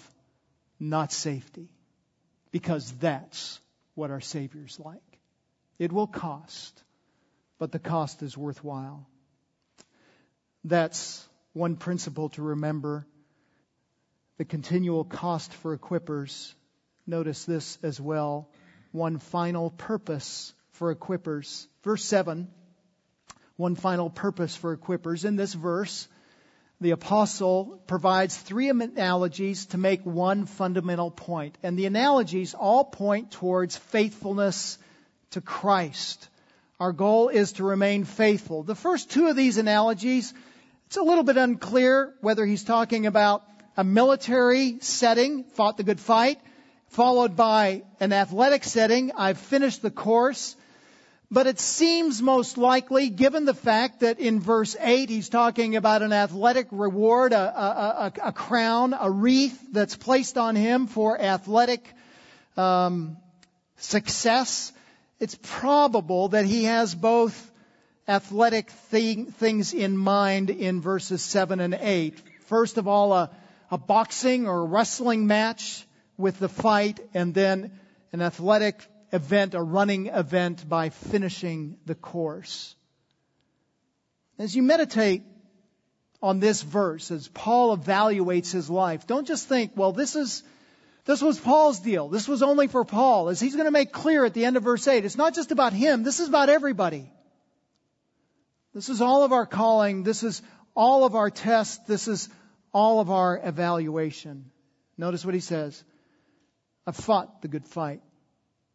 [0.82, 1.70] not safety.
[2.52, 3.62] Because that's
[3.96, 5.20] what our Savior's like.
[5.80, 6.84] It will cost,
[7.60, 9.08] but the cost is worthwhile.
[10.66, 13.08] That's one principle to remember.
[14.38, 16.54] The continual cost for equippers.
[17.08, 18.50] Notice this as well.
[18.92, 21.68] One final purpose for equippers.
[21.84, 22.48] Verse 7.
[23.56, 25.26] One final purpose for equippers.
[25.26, 26.08] In this verse,
[26.82, 31.56] the apostle provides three analogies to make one fundamental point.
[31.62, 34.80] And the analogies all point towards faithfulness
[35.30, 36.28] to Christ.
[36.80, 38.64] Our goal is to remain faithful.
[38.64, 40.34] The first two of these analogies,
[40.88, 43.44] it's a little bit unclear whether he's talking about
[43.78, 46.40] a military setting, fought the good fight,
[46.88, 50.56] followed by an athletic setting, I've finished the course,
[51.32, 56.02] but it seems most likely, given the fact that in verse 8 he's talking about
[56.02, 61.20] an athletic reward, a, a, a, a crown, a wreath that's placed on him for
[61.20, 61.88] athletic
[62.58, 63.16] um,
[63.78, 64.74] success,
[65.22, 67.50] it's probable that he has both
[68.10, 72.20] athletic thing, things in mind in verses 7 and 8.
[72.48, 73.30] First of all, a,
[73.70, 77.72] a boxing or wrestling match with the fight, and then
[78.12, 82.76] an athletic event, a running event, by finishing the course.
[84.38, 85.24] As you meditate
[86.22, 90.44] on this verse, as Paul evaluates his life, don't just think, well, this is,
[91.06, 92.10] this was Paul's deal.
[92.10, 93.30] This was only for Paul.
[93.30, 95.52] As he's going to make clear at the end of verse 8, it's not just
[95.52, 96.04] about him.
[96.04, 97.12] This is about everybody.
[98.74, 100.04] This is all of our calling.
[100.04, 100.42] This is
[100.76, 101.80] all of our tests.
[101.86, 102.30] This is
[102.74, 104.46] all of our evaluation.
[104.98, 105.84] Notice what he says.
[106.88, 108.02] I've fought the good fight.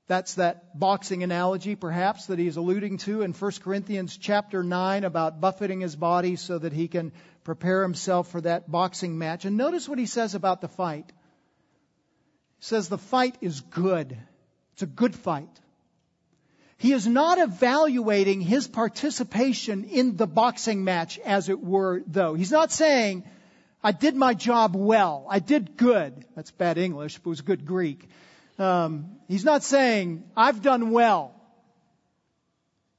[0.09, 5.41] That's that boxing analogy, perhaps, that he's alluding to in 1 Corinthians chapter 9 about
[5.41, 9.45] buffeting his body so that he can prepare himself for that boxing match.
[9.45, 11.07] And notice what he says about the fight.
[12.59, 14.17] He says the fight is good.
[14.75, 15.61] It's a good fight.
[16.79, 22.35] He is not evaluating his participation in the boxing match, as it were, though.
[22.35, 23.25] He's not saying,
[23.83, 25.27] I did my job well.
[25.29, 26.25] I did good.
[26.37, 28.09] That's bad English, but it was good Greek.
[28.59, 31.35] Um, he's not saying, I've done well.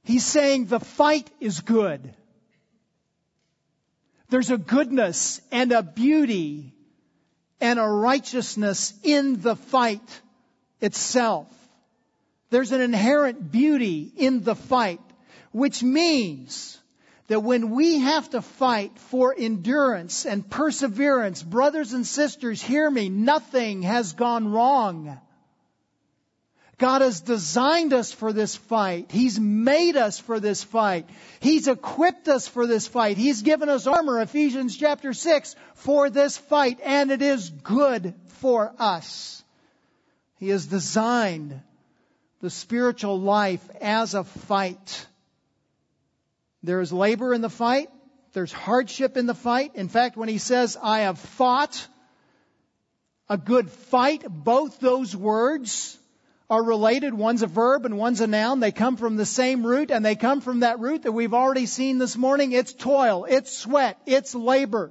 [0.04, 2.14] He's saying the fight is good.
[4.30, 6.74] There's a goodness and a beauty
[7.60, 10.20] and a righteousness in the fight
[10.80, 11.46] itself.
[12.50, 15.00] There's an inherent beauty in the fight,
[15.52, 16.78] which means
[17.26, 23.10] that when we have to fight for endurance and perseverance, brothers and sisters, hear me,
[23.10, 25.18] nothing has gone wrong.
[26.78, 29.10] God has designed us for this fight.
[29.10, 31.10] He's made us for this fight.
[31.40, 33.16] He's equipped us for this fight.
[33.16, 38.72] He's given us armor, Ephesians chapter 6, for this fight, and it is good for
[38.78, 39.42] us.
[40.38, 41.60] He has designed
[42.40, 45.06] the spiritual life as a fight.
[46.62, 47.88] There is labor in the fight.
[48.34, 49.74] There's hardship in the fight.
[49.74, 51.88] In fact, when he says, I have fought
[53.28, 55.98] a good fight, both those words
[56.50, 57.12] are related.
[57.12, 58.60] One's a verb and one's a noun.
[58.60, 61.66] They come from the same root and they come from that root that we've already
[61.66, 62.52] seen this morning.
[62.52, 63.26] It's toil.
[63.28, 63.98] It's sweat.
[64.06, 64.90] It's labor.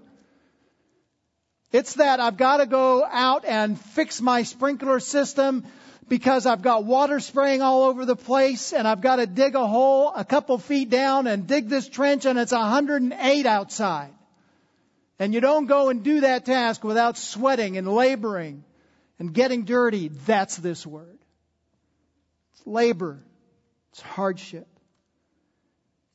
[1.72, 5.66] It's that I've got to go out and fix my sprinkler system
[6.08, 9.68] because I've got water spraying all over the place and I've got to dig a
[9.68, 14.14] hole a couple feet down and dig this trench and it's 108 outside.
[15.20, 18.64] And you don't go and do that task without sweating and laboring
[19.18, 20.10] and getting dirty.
[20.10, 21.18] That's this word
[22.68, 23.24] labor,
[23.92, 24.68] it's hardship.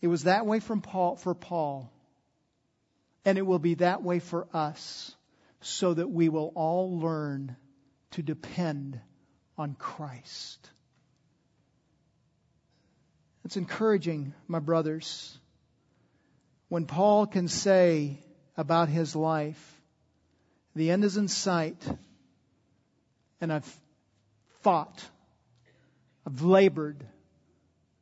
[0.00, 1.92] It was that way from Paul, for Paul,
[3.24, 5.14] and it will be that way for us,
[5.60, 7.56] so that we will all learn
[8.12, 9.00] to depend
[9.56, 10.68] on Christ.
[13.44, 15.38] It's encouraging, my brothers,
[16.68, 18.18] when Paul can say
[18.56, 19.80] about his life,
[20.74, 21.80] the end is in sight,
[23.40, 23.80] and I've
[24.62, 25.04] fought
[26.26, 27.04] I've labored.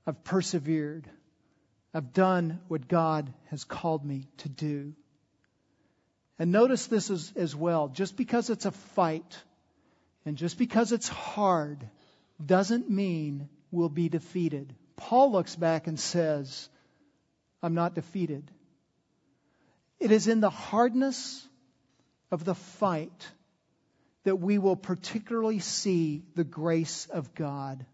[0.07, 1.09] I've persevered.
[1.93, 4.95] I've done what God has called me to do.
[6.39, 7.89] And notice this as, as well.
[7.89, 9.39] Just because it's a fight
[10.25, 11.89] and just because it's hard
[12.45, 14.75] doesn't mean we'll be defeated.
[14.97, 16.69] Paul looks back and says,
[17.63, 18.51] I'm not defeated.
[19.99, 21.47] It is in the hardness
[22.31, 23.29] of the fight
[24.25, 27.85] that we will particularly see the grace of God.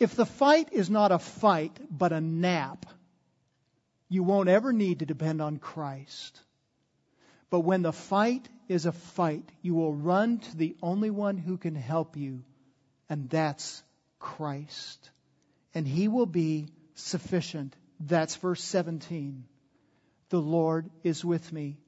[0.00, 2.86] If the fight is not a fight, but a nap,
[4.08, 6.40] you won't ever need to depend on Christ.
[7.50, 11.58] But when the fight is a fight, you will run to the only one who
[11.58, 12.42] can help you,
[13.10, 13.82] and that's
[14.18, 15.10] Christ.
[15.74, 17.76] And he will be sufficient.
[18.00, 19.44] That's verse 17.
[20.30, 21.78] The Lord is with me.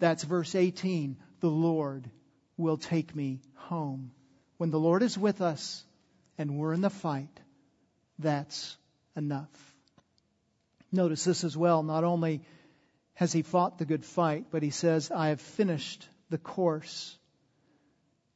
[0.00, 1.16] That's verse 18.
[1.38, 2.10] The Lord
[2.56, 4.10] will take me home.
[4.56, 5.84] When the Lord is with us
[6.36, 7.40] and we're in the fight,
[8.18, 8.76] that's
[9.16, 9.48] enough.
[10.92, 11.82] Notice this as well.
[11.82, 12.42] Not only
[13.14, 17.16] has he fought the good fight, but he says, I have finished the course.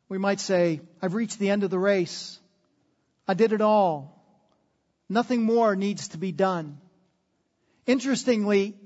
[0.09, 2.39] We might say, I've reached the end of the race.
[3.27, 4.25] I did it all.
[5.09, 6.79] Nothing more needs to be done.
[7.87, 8.77] Interestingly,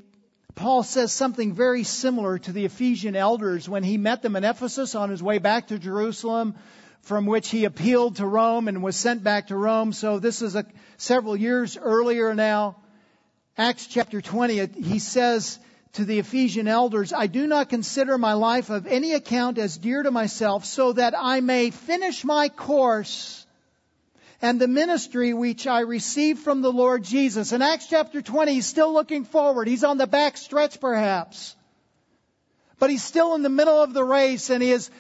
[0.55, 4.95] Paul says something very similar to the Ephesian elders when he met them in Ephesus
[4.95, 6.55] on his way back to Jerusalem,
[7.03, 9.93] from which he appealed to Rome and was sent back to Rome.
[9.93, 10.65] So this is a,
[10.97, 12.77] several years earlier now.
[13.59, 15.59] Acts chapter 20, he says
[15.95, 20.03] to the Ephesian elders, I do not consider my life of any account as dear
[20.03, 23.45] to myself so that I may finish my course
[24.41, 27.53] and the ministry which I received from the Lord Jesus.
[27.53, 29.69] In Acts chapter 20, he's still looking forward.
[29.69, 31.55] He's on the back stretch perhaps.
[32.79, 34.91] But he's still in the middle of the race and he is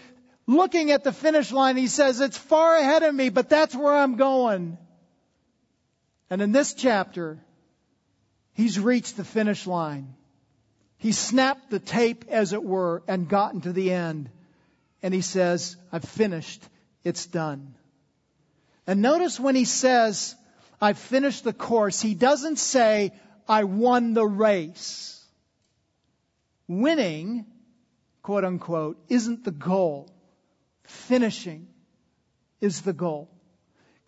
[0.47, 1.77] looking at the finish line.
[1.77, 4.79] He says, it's far ahead of me, but that's where I'm going.
[6.31, 7.39] And in this chapter,
[8.55, 10.15] he's reached the finish line.
[10.99, 14.31] He snapped the tape, as it were, and gotten to the end.
[15.03, 16.63] And he says, I've finished.
[17.03, 17.75] It's done.
[18.87, 20.37] And notice when he says,
[20.81, 23.13] I've finished the course, he doesn't say,
[23.49, 25.25] I won the race.
[26.69, 27.47] Winning,
[28.23, 30.09] quote unquote, isn't the goal.
[30.85, 31.69] Finishing
[32.61, 33.31] is the goal.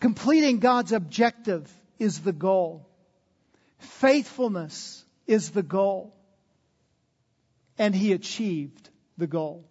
[0.00, 2.88] Completing God's objective is the goal.
[3.78, 6.14] Faithfulness is the goal.
[7.78, 9.68] And he achieved the goal.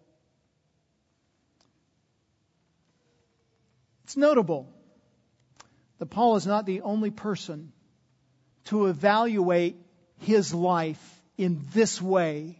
[4.03, 4.69] It's notable
[5.99, 7.71] that Paul is not the only person
[8.65, 9.77] to evaluate
[10.19, 12.59] his life in this way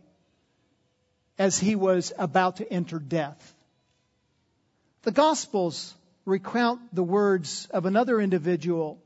[1.37, 3.55] as he was about to enter death.
[5.03, 5.93] The Gospels
[6.25, 9.01] recount the words of another individual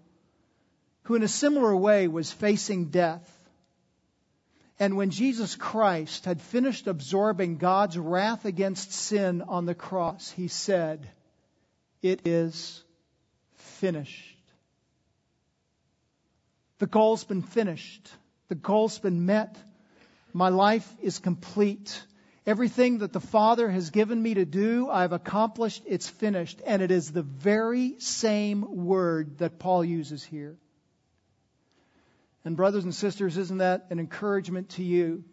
[1.04, 3.34] who, in a similar way, was facing death.
[4.80, 10.48] And when Jesus Christ had finished absorbing God's wrath against sin on the cross, he
[10.48, 11.10] said,
[12.04, 12.84] It is
[13.56, 14.38] finished.
[16.78, 18.08] The goal's been finished.
[18.50, 19.58] The goal's been met.
[20.32, 22.04] My life is complete.
[22.48, 25.84] Everything that the Father has given me to do, I've accomplished.
[25.86, 26.62] It's finished.
[26.66, 30.56] And it is the very same word that Paul uses here.
[32.46, 35.26] And, brothers and sisters, isn't that an encouragement to you?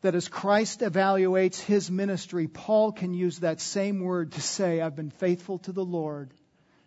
[0.00, 4.96] That as Christ evaluates his ministry, Paul can use that same word to say, I've
[4.96, 6.32] been faithful to the Lord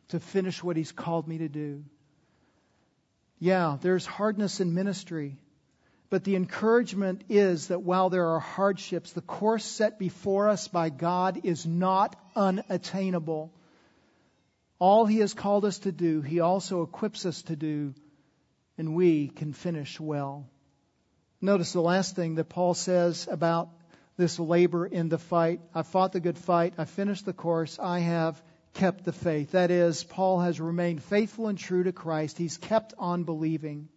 [0.08, 1.84] to finish what He's called me to do.
[3.40, 5.38] Yeah, there's hardness in ministry,
[6.12, 10.90] but the encouragement is that while there are hardships, the course set before us by
[10.90, 13.54] God is not unattainable.
[14.78, 17.94] All He has called us to do, He also equips us to do,
[18.78, 20.50] and we can finish well.
[21.40, 23.70] Notice the last thing that Paul says about
[24.18, 25.62] this labor in the fight.
[25.74, 26.74] I fought the good fight.
[26.78, 27.80] I finished the course.
[27.80, 28.44] I have
[28.74, 29.52] kept the faith.
[29.52, 32.38] That is, Paul has remained faithful and true to Christ.
[32.38, 33.88] He's kept on believing.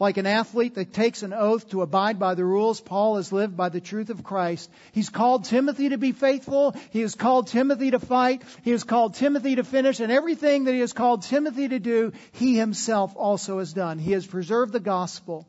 [0.00, 3.56] Like an athlete that takes an oath to abide by the rules, Paul has lived
[3.56, 4.68] by the truth of Christ.
[4.90, 6.74] He's called Timothy to be faithful.
[6.90, 8.42] He has called Timothy to fight.
[8.62, 10.00] He has called Timothy to finish.
[10.00, 14.00] And everything that he has called Timothy to do, he himself also has done.
[14.00, 15.46] He has preserved the gospel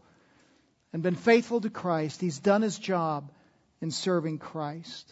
[0.93, 2.21] and been faithful to Christ.
[2.21, 3.31] He's done his job
[3.81, 5.11] in serving Christ.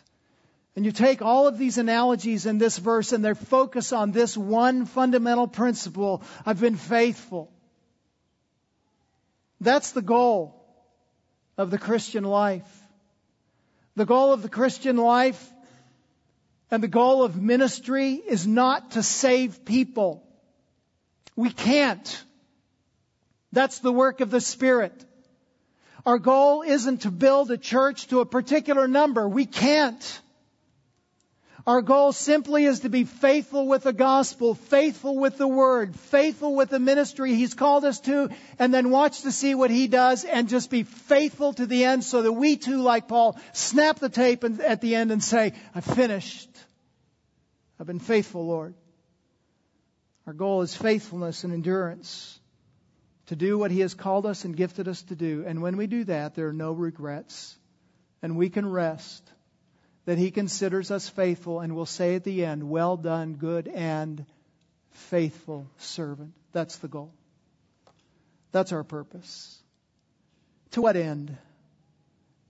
[0.76, 4.38] And you take all of these analogies in this verse and they focus on this
[4.38, 7.52] one fundamental principle I've been faithful.
[9.64, 10.56] That's the goal
[11.58, 12.68] of the Christian life.
[13.96, 15.52] The goal of the Christian life
[16.70, 20.24] and the goal of ministry is not to save people.
[21.36, 22.24] We can't.
[23.52, 25.06] That's the work of the Spirit.
[26.06, 29.30] Our goal isn't to build a church to a particular number.
[29.30, 30.22] We can't.
[31.66, 36.56] Our goal simply is to be faithful with the gospel, faithful with the word, faithful
[36.56, 40.26] with the ministry he's called us to, and then watch to see what he does
[40.26, 44.10] and just be faithful to the end so that we too, like Paul, snap the
[44.10, 46.50] tape at the end and say, I've finished.
[47.80, 48.76] I've been faithful, Lord.
[50.28, 52.40] Our goal is faithfulness and endurance
[53.28, 55.46] to do what he has called us and gifted us to do.
[55.48, 57.58] And when we do that, there are no regrets.
[58.22, 59.24] And we can rest
[60.06, 64.26] that he considers us faithful and will say at the end, Well done, good and
[64.92, 66.34] faithful servant.
[66.52, 67.14] That's the goal.
[68.52, 69.58] That's our purpose.
[70.72, 71.36] To what end?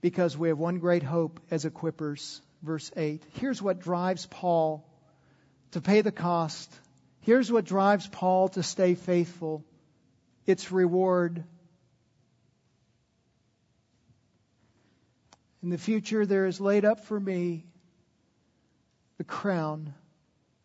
[0.00, 2.40] Because we have one great hope as equippers.
[2.62, 3.22] Verse 8.
[3.34, 4.86] Here's what drives Paul
[5.72, 6.72] to pay the cost.
[7.20, 9.64] Here's what drives Paul to stay faithful
[10.46, 11.44] its reward.
[15.64, 17.64] In the future, there is laid up for me
[19.16, 19.94] the crown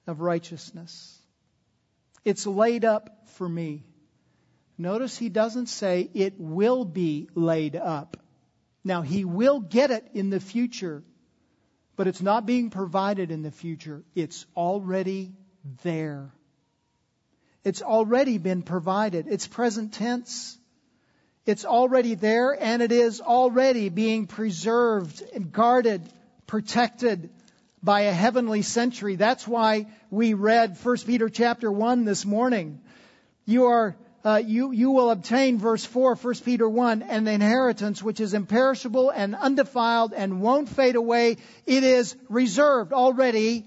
[0.06, 1.18] of righteousness.
[2.26, 3.86] It's laid up for me.
[4.78, 8.18] Notice he doesn't say it will be laid up.
[8.84, 11.02] Now, he will get it in the future,
[11.96, 14.04] but it's not being provided in the future.
[14.16, 15.32] It's already
[15.82, 16.34] there.
[17.64, 19.28] It's already been provided.
[19.30, 20.59] It's present tense.
[21.46, 26.02] It's already there and it is already being preserved and guarded,
[26.48, 27.30] protected
[27.82, 29.16] by a heavenly sentry.
[29.16, 32.82] That's why we read 1 Peter chapter 1 this morning.
[33.46, 38.20] You are uh, you, you will obtain, verse 4, 1 Peter 1, an inheritance which
[38.20, 41.38] is imperishable and undefiled and won't fade away.
[41.66, 43.66] It is reserved already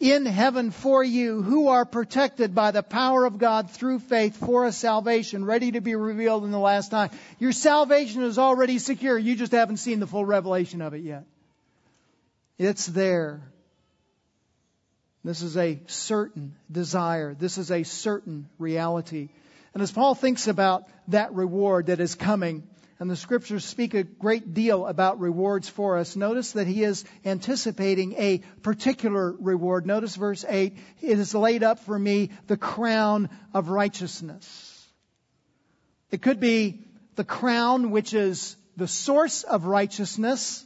[0.00, 4.66] in heaven for you who are protected by the power of God through faith for
[4.66, 7.10] a salvation ready to be revealed in the last time.
[7.38, 9.18] Your salvation is already secure.
[9.18, 11.24] You just haven't seen the full revelation of it yet.
[12.58, 13.42] It's there.
[15.24, 17.34] This is a certain desire.
[17.34, 19.30] This is a certain reality.
[19.72, 22.68] And as Paul thinks about that reward that is coming,
[23.04, 26.16] and the scriptures speak a great deal about rewards for us.
[26.16, 29.84] Notice that he is anticipating a particular reward.
[29.84, 34.88] Notice verse 8, it is laid up for me the crown of righteousness.
[36.10, 40.64] It could be the crown which is the source of righteousness,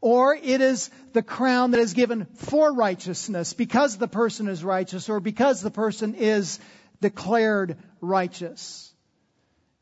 [0.00, 5.08] or it is the crown that is given for righteousness because the person is righteous
[5.08, 6.60] or because the person is
[7.00, 8.91] declared righteous.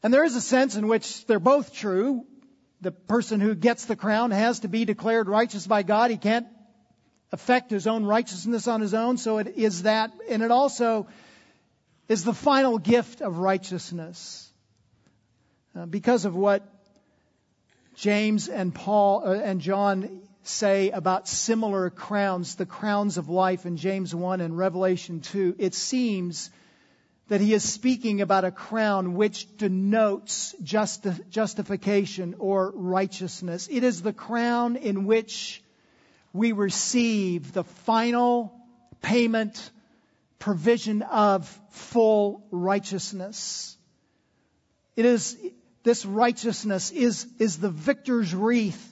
[0.03, 2.25] And there is a sense in which they're both true.
[2.81, 6.11] The person who gets the crown has to be declared righteous by God.
[6.11, 6.47] He can't
[7.33, 9.19] affect his own righteousness on his own.
[9.19, 10.13] So it is that.
[10.29, 11.07] And it also
[12.09, 14.51] is the final gift of righteousness.
[15.77, 16.67] Uh, because of what
[17.95, 23.77] James and Paul uh, and John say about similar crowns, the crowns of life in
[23.77, 26.51] James 1 and Revelation 2, it seems
[27.31, 33.69] that he is speaking about a crown which denotes justi- justification or righteousness.
[33.71, 35.63] It is the crown in which
[36.33, 38.53] we receive the final
[39.01, 39.71] payment,
[40.41, 43.77] provision of full righteousness.
[44.97, 45.39] It is,
[45.85, 48.90] this righteousness is, is the victor's wreath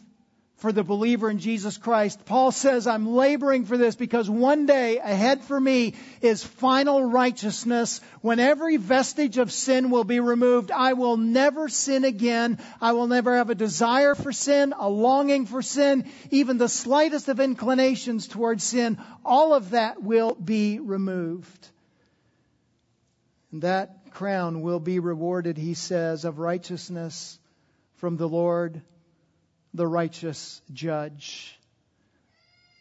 [0.58, 2.24] for the believer in Jesus Christ.
[2.24, 8.00] Paul says, I'm laboring for this because one day ahead for me is final righteousness
[8.22, 10.72] when every vestige of sin will be removed.
[10.72, 12.58] I will never sin again.
[12.80, 17.28] I will never have a desire for sin, a longing for sin, even the slightest
[17.28, 18.98] of inclinations towards sin.
[19.24, 21.68] All of that will be removed.
[23.52, 27.38] And that crown will be rewarded, he says, of righteousness
[27.94, 28.82] from the Lord
[29.74, 31.58] the righteous judge.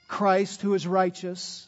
[0.07, 1.67] Christ, who is righteous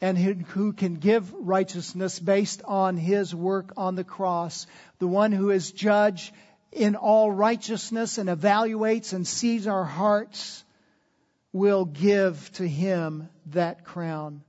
[0.00, 4.66] and who can give righteousness based on his work on the cross,
[4.98, 6.32] the one who is judge
[6.70, 10.64] in all righteousness and evaluates and sees our hearts,
[11.52, 14.42] will give to him that crown.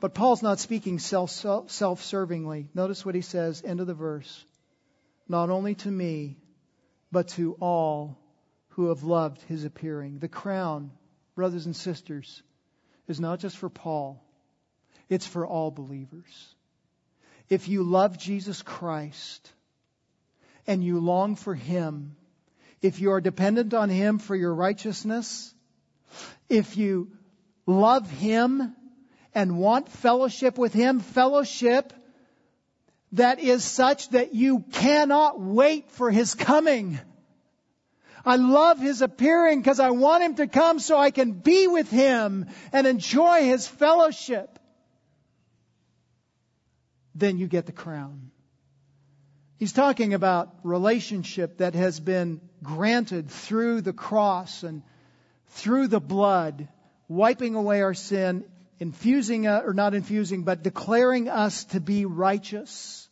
[0.00, 2.68] But Paul's not speaking self servingly.
[2.74, 4.44] Notice what he says, end of the verse.
[5.28, 6.36] Not only to me,
[7.10, 8.16] but to all
[8.78, 10.20] who have loved his appearing.
[10.20, 10.92] The crown,
[11.34, 12.44] brothers and sisters,
[13.08, 14.22] is not just for Paul,
[15.08, 16.54] it's for all believers.
[17.48, 19.50] If you love Jesus Christ
[20.64, 22.14] and you long for him,
[22.80, 25.52] if you are dependent on him for your righteousness,
[26.48, 27.10] if you
[27.66, 28.76] love him
[29.34, 31.92] and want fellowship with him, fellowship
[33.10, 37.00] that is such that you cannot wait for his coming.
[38.28, 41.90] I love his appearing because I want him to come so I can be with
[41.90, 44.58] him and enjoy his fellowship.
[47.14, 48.30] Then you get the crown.
[49.56, 54.82] He's talking about relationship that has been granted through the cross and
[55.46, 56.68] through the blood,
[57.08, 58.44] wiping away our sin,
[58.78, 63.08] infusing, uh, or not infusing, but declaring us to be righteous.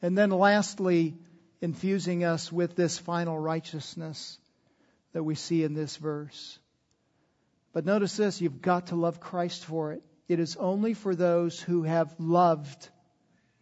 [0.00, 1.18] And then lastly,
[1.60, 4.38] infusing us with this final righteousness
[5.12, 6.58] that we see in this verse.
[7.72, 10.02] But notice this you've got to love Christ for it.
[10.28, 12.88] It is only for those who have loved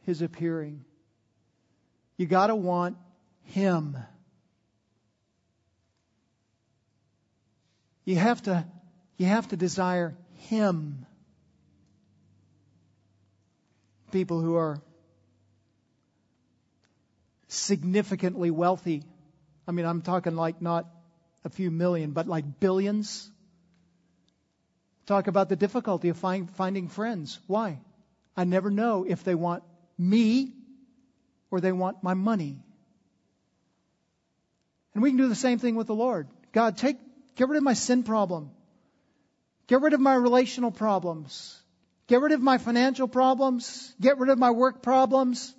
[0.06, 0.84] his appearing.
[2.16, 2.96] You got to want
[3.42, 3.96] Him.
[8.04, 8.64] You have to,
[9.16, 10.16] you have to desire
[10.48, 11.04] Him.
[14.12, 14.80] People who are
[17.48, 19.02] significantly wealthy.
[19.66, 20.86] I mean, I'm talking like not
[21.44, 23.30] a few million, but like billions.
[25.06, 27.38] Talk about the difficulty of find, finding friends.
[27.46, 27.78] Why?
[28.36, 29.62] I never know if they want
[29.96, 30.52] me
[31.50, 32.58] or they want my money.
[34.94, 36.28] And we can do the same thing with the Lord.
[36.52, 36.96] God, take,
[37.36, 38.50] get rid of my sin problem.
[39.66, 41.60] Get rid of my relational problems.
[42.06, 43.94] Get rid of my financial problems.
[44.00, 45.54] Get rid of my work problems.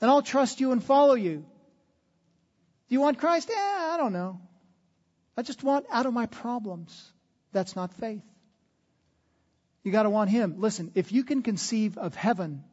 [0.00, 1.38] And I'll trust you and follow you.
[1.38, 3.50] Do you want Christ?
[3.50, 4.40] Yeah, I don't know.
[5.36, 7.12] I just want out of my problems.
[7.52, 8.22] That's not faith.
[9.82, 10.56] You got to want Him.
[10.58, 12.64] Listen, if you can conceive of heaven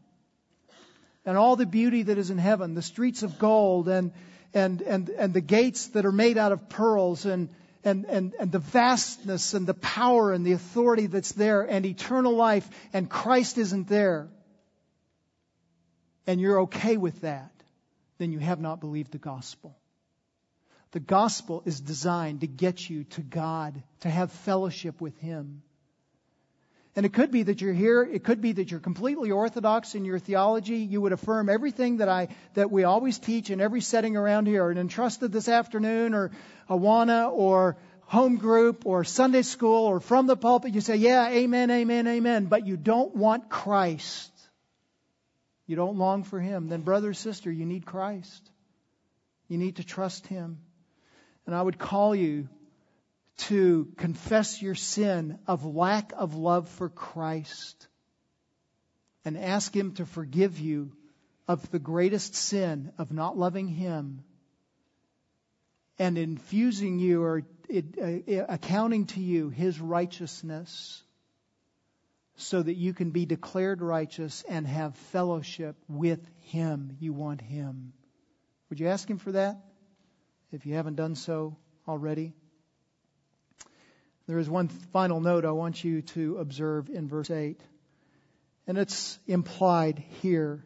[1.26, 4.12] and all the beauty that is in heaven, the streets of gold and,
[4.54, 7.50] and, and, and the gates that are made out of pearls and,
[7.84, 12.36] and, and, and the vastness and the power and the authority that's there and eternal
[12.36, 14.28] life and Christ isn't there,
[16.28, 17.52] and you're okay with that,
[18.18, 19.76] then you have not believed the gospel.
[20.92, 25.62] The gospel is designed to get you to God, to have fellowship with Him.
[26.96, 28.02] And it could be that you're here.
[28.04, 30.78] It could be that you're completely orthodox in your theology.
[30.78, 34.70] You would affirm everything that I that we always teach in every setting around here.
[34.70, 36.32] And entrusted this afternoon, or
[36.70, 41.70] Awana, or home group, or Sunday school, or from the pulpit, you say, "Yeah, amen,
[41.70, 44.32] amen, amen." But you don't want Christ.
[45.68, 46.68] You don't long for Him.
[46.68, 48.50] Then, brother, sister, you need Christ.
[49.48, 50.60] You need to trust Him.
[51.46, 52.50] And I would call you
[53.38, 57.88] to confess your sin of lack of love for Christ
[59.24, 60.92] and ask Him to forgive you
[61.48, 64.24] of the greatest sin of not loving Him
[65.98, 67.44] and infusing you or
[67.74, 71.04] uh, accounting to you His righteousness
[72.38, 76.98] so that you can be declared righteous and have fellowship with Him.
[77.00, 77.94] You want Him.
[78.70, 79.58] Would you ask Him for that
[80.52, 81.56] if you haven't done so
[81.88, 82.34] already?
[84.28, 87.62] There is one final note I want you to observe in verse 8,
[88.68, 90.66] and it's implied here.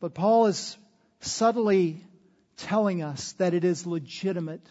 [0.00, 0.76] But Paul is
[1.20, 2.04] subtly
[2.56, 4.66] telling us that it is legitimate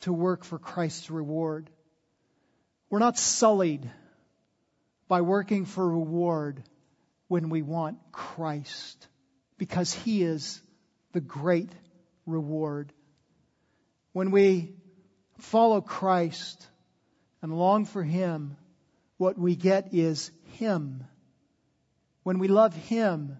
[0.00, 1.70] to work for Christ's reward.
[2.90, 3.88] We're not sullied
[5.10, 6.62] by working for reward
[7.26, 9.08] when we want Christ,
[9.58, 10.62] because He is
[11.12, 11.72] the great
[12.26, 12.92] reward.
[14.12, 14.72] When we
[15.38, 16.64] follow Christ,
[17.42, 18.56] and long for Him,
[19.16, 20.30] what we get is
[20.60, 21.02] Him.
[22.22, 23.36] When we love Him,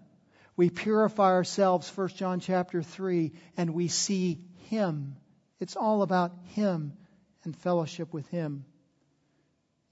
[0.57, 5.15] we purify ourselves, 1 John chapter 3, and we see Him.
[5.61, 6.97] It's all about Him
[7.45, 8.65] and fellowship with Him.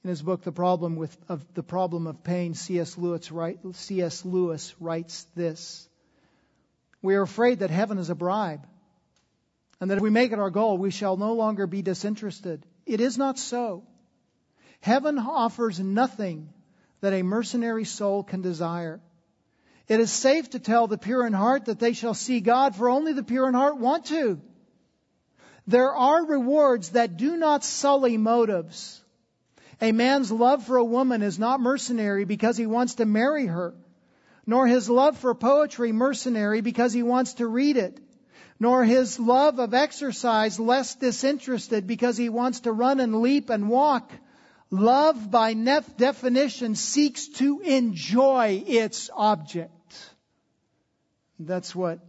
[0.04, 2.98] In his book, The Problem, with, of, the Problem of Pain, C.S.
[2.98, 4.24] Lewis, write, C.S.
[4.24, 5.90] Lewis writes this.
[7.02, 8.66] We are afraid that heaven is a bribe,
[9.82, 12.66] and that if we make it our goal, we shall no longer be disinterested.
[12.86, 13.84] It is not so.
[14.80, 16.50] Heaven offers nothing
[17.02, 19.02] that a mercenary soul can desire.
[19.88, 22.90] It is safe to tell the pure in heart that they shall see God, for
[22.90, 24.40] only the pure in heart want to.
[25.68, 28.99] There are rewards that do not sully motives.
[29.82, 33.74] A man's love for a woman is not mercenary because he wants to marry her,
[34.46, 38.00] nor his love for poetry mercenary because he wants to read it,
[38.60, 43.70] nor his love of exercise less disinterested because he wants to run and leap and
[43.70, 44.12] walk
[44.72, 49.72] Love, by definition, seeks to enjoy its object.
[51.40, 52.00] That's what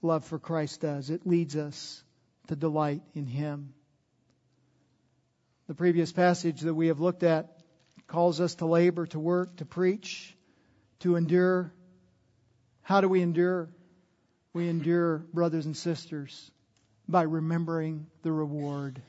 [0.00, 1.10] love for Christ does.
[1.10, 2.02] It leads us
[2.48, 3.74] to delight in Him.
[5.72, 7.56] The previous passage that we have looked at
[8.06, 10.36] calls us to labor, to work, to preach,
[10.98, 11.72] to endure.
[12.82, 13.70] How do we endure?
[14.52, 16.50] We endure, brothers and sisters,
[17.08, 19.00] by remembering the reward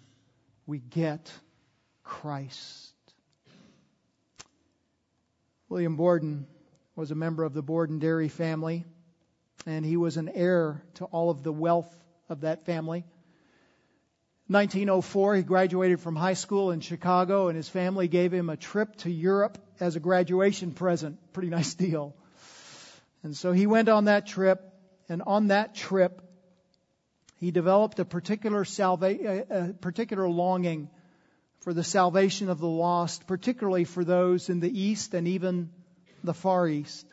[0.65, 1.33] we get
[2.01, 2.93] Christ.
[5.67, 6.47] William Borden
[6.95, 8.85] was a member of the Borden dairy family,
[9.65, 11.93] and he was an heir to all of the wealth
[12.29, 13.03] of that family.
[14.47, 18.95] 1904, he graduated from high school in Chicago, and his family gave him a trip
[18.97, 21.17] to Europe as a graduation present.
[21.31, 22.13] Pretty nice deal.
[23.23, 24.61] And so he went on that trip,
[25.07, 26.21] and on that trip,
[27.39, 30.89] he developed a particular, salva- a particular longing
[31.61, 35.69] for the salvation of the lost, particularly for those in the East and even
[36.21, 37.05] the Far East.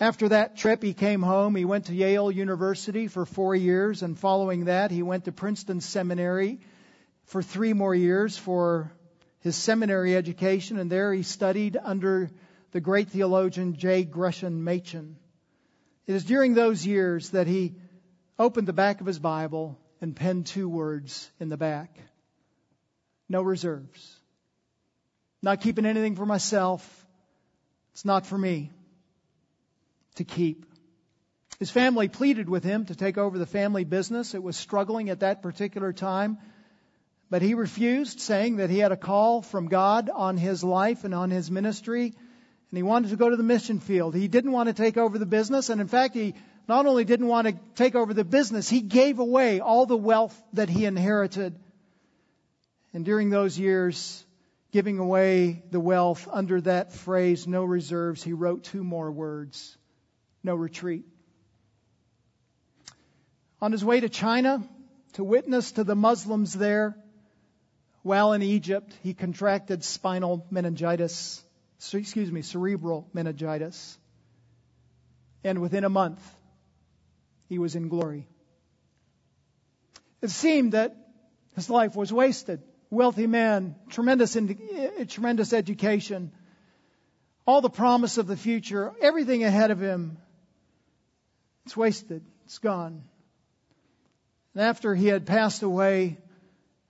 [0.00, 1.54] After that trip, he came home.
[1.54, 5.80] He went to Yale University for four years, and following that, he went to Princeton
[5.80, 6.60] Seminary
[7.26, 8.92] for three more years for
[9.40, 12.30] his seminary education, and there he studied under
[12.72, 14.04] the great theologian J.
[14.04, 15.16] Gresham Machen.
[16.06, 17.76] It is during those years that he
[18.38, 21.98] opened the back of his Bible and penned two words in the back
[23.28, 24.20] no reserves.
[25.42, 27.06] Not keeping anything for myself.
[27.92, 28.70] It's not for me
[30.16, 30.66] to keep.
[31.58, 34.34] His family pleaded with him to take over the family business.
[34.34, 36.38] It was struggling at that particular time.
[37.30, 41.14] But he refused, saying that he had a call from God on his life and
[41.14, 44.14] on his ministry, and he wanted to go to the mission field.
[44.14, 46.34] He didn't want to take over the business, and in fact, he
[46.68, 50.40] not only didn't want to take over the business, he gave away all the wealth
[50.52, 51.58] that he inherited.
[52.92, 54.24] And during those years,
[54.70, 59.76] giving away the wealth under that phrase, no reserves, he wrote two more words
[60.44, 61.04] no retreat.
[63.60, 64.62] On his way to China
[65.14, 66.96] to witness to the Muslims there,
[68.02, 71.42] while in Egypt, he contracted spinal meningitis,
[71.92, 73.98] excuse me, cerebral meningitis.
[75.42, 76.20] And within a month,
[77.48, 78.26] he was in glory.
[80.20, 80.96] It seemed that
[81.54, 82.62] his life was wasted.
[82.90, 86.32] Wealthy man, tremendous, eh, tremendous education,
[87.46, 90.18] all the promise of the future, everything ahead of him.
[91.66, 92.24] It's wasted.
[92.44, 93.02] It's gone.
[94.54, 96.18] And after he had passed away,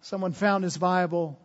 [0.01, 1.39] someone found his Bible,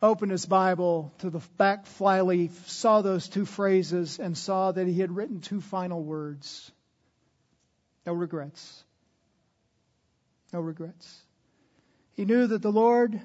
[0.00, 5.00] opened his Bible to the back flyleaf, saw those two phrases, and saw that he
[5.00, 6.70] had written two final words
[8.06, 8.84] no regrets.
[10.52, 11.22] No regrets.
[12.14, 13.20] He knew that the Lord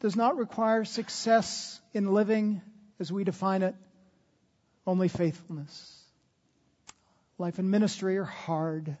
[0.00, 2.62] does not require success in living
[2.98, 3.74] as we define it,
[4.86, 5.97] only faithfulness.
[7.38, 8.96] Life and ministry are hard.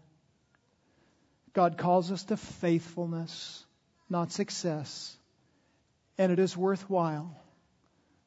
[1.52, 3.64] God calls us to faithfulness,
[4.08, 5.16] not success.
[6.16, 7.36] And it is worthwhile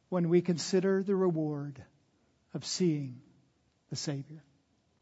[0.10, 1.82] when we consider the reward
[2.54, 3.22] of seeing
[3.90, 4.44] the Savior.